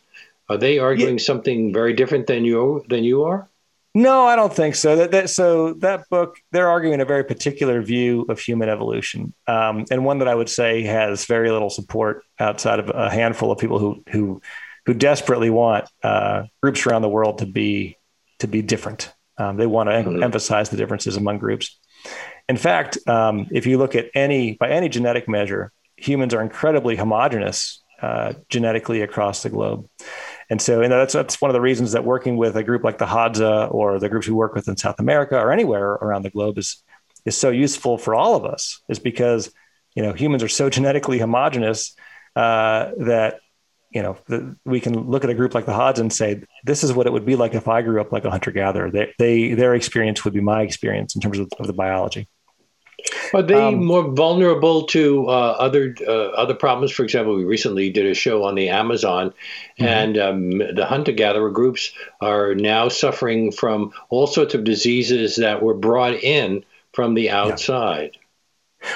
[0.50, 1.24] Are they arguing yeah.
[1.24, 3.50] something very different than you than you are?
[3.96, 4.98] No, I don't think so.
[4.98, 9.86] That, that so that book they're arguing a very particular view of human evolution, um,
[9.90, 13.58] and one that I would say has very little support outside of a handful of
[13.58, 14.42] people who who
[14.86, 17.98] who desperately want uh, groups around the world to be
[18.40, 19.14] to be different.
[19.38, 20.24] Um, they want to mm-hmm.
[20.24, 21.80] emphasize the differences among groups.
[22.48, 26.98] In fact, um, if you look at any by any genetic measure, humans are incredibly
[26.98, 29.88] homogenous uh, genetically across the globe.
[30.50, 33.06] And so, that's that's one of the reasons that working with a group like the
[33.06, 36.58] Hadza or the groups we work with in South America or anywhere around the globe
[36.58, 36.84] is
[37.26, 38.82] is so useful for all of us.
[38.88, 39.52] Is because
[39.96, 41.96] you know humans are so genetically homogenous
[42.36, 43.40] uh, that
[43.90, 46.84] you know the, we can look at a group like the Hadza and say this
[46.84, 48.92] is what it would be like if I grew up like a hunter gatherer.
[48.92, 52.28] They, they their experience would be my experience in terms of, of the biology.
[53.34, 56.92] Are they um, more vulnerable to uh, other uh, other problems?
[56.92, 59.30] For example, we recently did a show on the Amazon,
[59.80, 59.86] mm-hmm.
[59.86, 65.62] and um, the hunter gatherer groups are now suffering from all sorts of diseases that
[65.62, 66.64] were brought in
[66.94, 68.12] from the outside.
[68.14, 68.20] Yeah.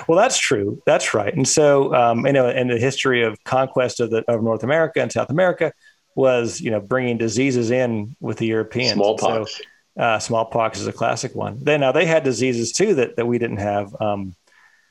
[0.07, 0.81] Well, that's true.
[0.85, 1.33] That's right.
[1.33, 5.01] And so, um, you know, in the history of conquest of, the, of North America
[5.01, 5.73] and South America
[6.15, 8.93] was, you know, bringing diseases in with the Europeans.
[8.93, 9.57] Smallpox.
[9.57, 9.63] So,
[9.97, 11.59] uh, smallpox is a classic one.
[11.61, 13.95] They now they had diseases too that that we didn't have.
[13.99, 14.35] Um,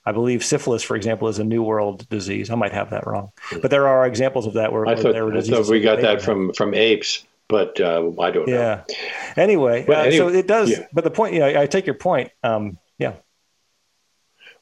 [0.05, 2.49] I believe syphilis, for example, is a New World disease.
[2.51, 3.31] I might have that wrong,
[3.61, 5.53] but there are examples of that where, I thought, there were diseases.
[5.53, 8.85] I thought we got that from from apes, but uh, I don't yeah.
[8.89, 8.95] know.
[9.37, 10.71] Anyway, uh, anyway, so it does.
[10.71, 10.87] Yeah.
[10.93, 12.31] But the point, you know, I take your point.
[12.43, 13.15] Um, yeah.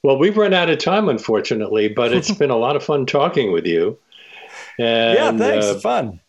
[0.03, 3.53] Well, we've run out of time, unfortunately, but it's been a lot of fun talking
[3.53, 3.99] with you.
[4.79, 5.67] And, yeah, thanks.
[5.67, 6.21] Uh, fun.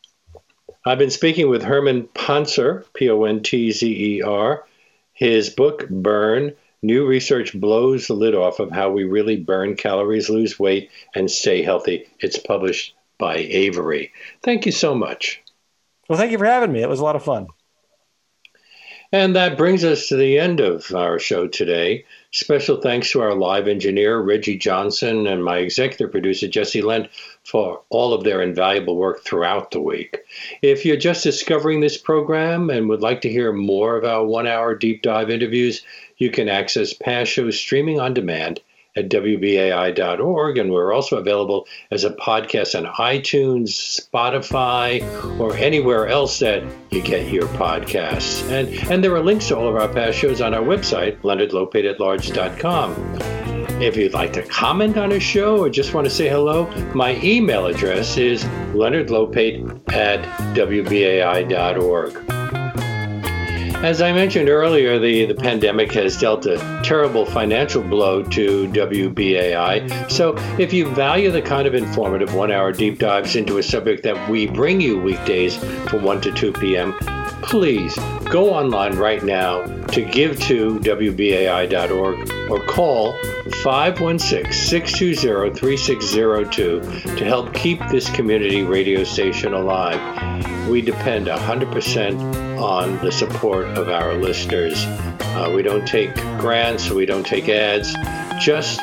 [0.87, 4.65] I've been speaking with Herman Pontzer, P O N T Z E R.
[5.11, 10.29] His book, Burn New Research Blows the Lid Off of How We Really Burn Calories,
[10.29, 12.07] Lose Weight, and Stay Healthy.
[12.19, 14.13] It's published by Avery.
[14.43, 15.43] Thank you so much.
[16.07, 16.81] Well, thank you for having me.
[16.81, 17.47] It was a lot of fun.
[19.13, 22.03] And that brings us to the end of our show today.
[22.31, 27.09] Special thanks to our live engineer, Reggie Johnson, and my executive producer, Jesse Lent,
[27.43, 30.17] for all of their invaluable work throughout the week.
[30.61, 34.45] If you're just discovering this program and would like to hear more of our one
[34.45, 35.83] hour deep dive interviews,
[36.17, 38.59] you can access past shows streaming on demand
[38.97, 40.57] at WBAI.org.
[40.57, 45.01] And we're also available as a podcast on iTunes, Spotify,
[45.39, 48.49] or anywhere else that you get your podcasts.
[48.49, 53.37] And, and there are links to all of our past shows on our website, leonardlopateatlarge.com.
[53.79, 57.21] If you'd like to comment on a show or just want to say hello, my
[57.21, 58.43] email address is
[58.73, 60.23] leonardlopate at
[60.55, 62.36] wbai.org.
[63.83, 70.09] As I mentioned earlier, the, the pandemic has dealt a terrible financial blow to WBAI.
[70.11, 74.01] So, if you value the kind of informative one hour deep dives into a subject
[74.01, 75.57] that we bring you weekdays
[75.89, 76.97] from 1 to 2 p.m.,
[77.43, 77.95] please
[78.31, 83.13] go online right now to give to WBAI.org or call
[83.61, 89.99] 516 620 3602 to help keep this community radio station alive.
[90.67, 94.83] We depend 100% on the support of our listeners.
[94.85, 97.93] Uh, we don't take grants, we don't take ads,
[98.39, 98.79] just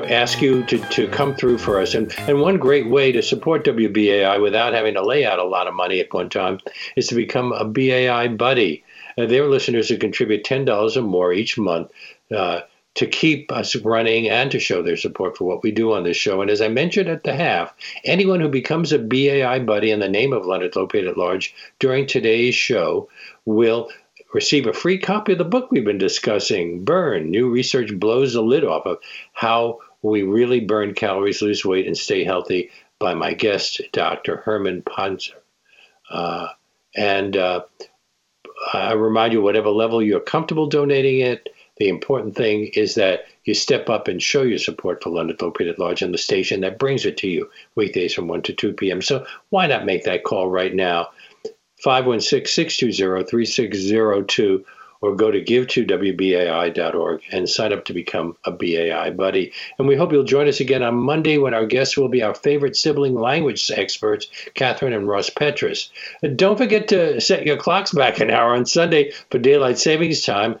[0.00, 1.94] ask you to, to come through for us.
[1.94, 5.66] And, and one great way to support WBAI without having to lay out a lot
[5.66, 6.58] of money at one time
[6.96, 8.84] is to become a BAI buddy.
[9.18, 11.90] Uh, their listeners who contribute $10 or more each month
[12.34, 12.60] uh,
[12.94, 16.16] to keep us running and to show their support for what we do on this
[16.16, 16.42] show.
[16.42, 17.74] And as I mentioned at the half,
[18.04, 22.06] anyone who becomes a BAI buddy in the name of Leonard Lopate at Large during
[22.06, 23.08] today's show
[23.46, 23.90] will
[24.34, 27.30] receive a free copy of the book we've been discussing, Burn.
[27.30, 28.98] New research blows the lid off of
[29.32, 34.36] how we really burn calories, lose weight, and stay healthy by my guest, Dr.
[34.36, 35.36] Herman Pontzer.
[36.10, 36.48] Uh,
[36.94, 37.62] and uh,
[38.72, 41.48] I remind you, whatever level you're comfortable donating it,
[41.82, 45.68] the important thing is that you step up and show your support for Leonard Lopate
[45.68, 48.74] at Large and the station that brings it to you weekdays from 1 to 2
[48.74, 49.02] p.m.
[49.02, 51.08] So why not make that call right now?
[51.82, 54.64] 516 620 3602
[55.00, 59.52] or go to give2wbai.org and sign up to become a BAI buddy.
[59.76, 62.34] And we hope you'll join us again on Monday when our guests will be our
[62.34, 65.90] favorite sibling language experts, Kathryn and Ross Petras.
[66.22, 70.22] And don't forget to set your clocks back an hour on Sunday for daylight savings
[70.22, 70.60] time.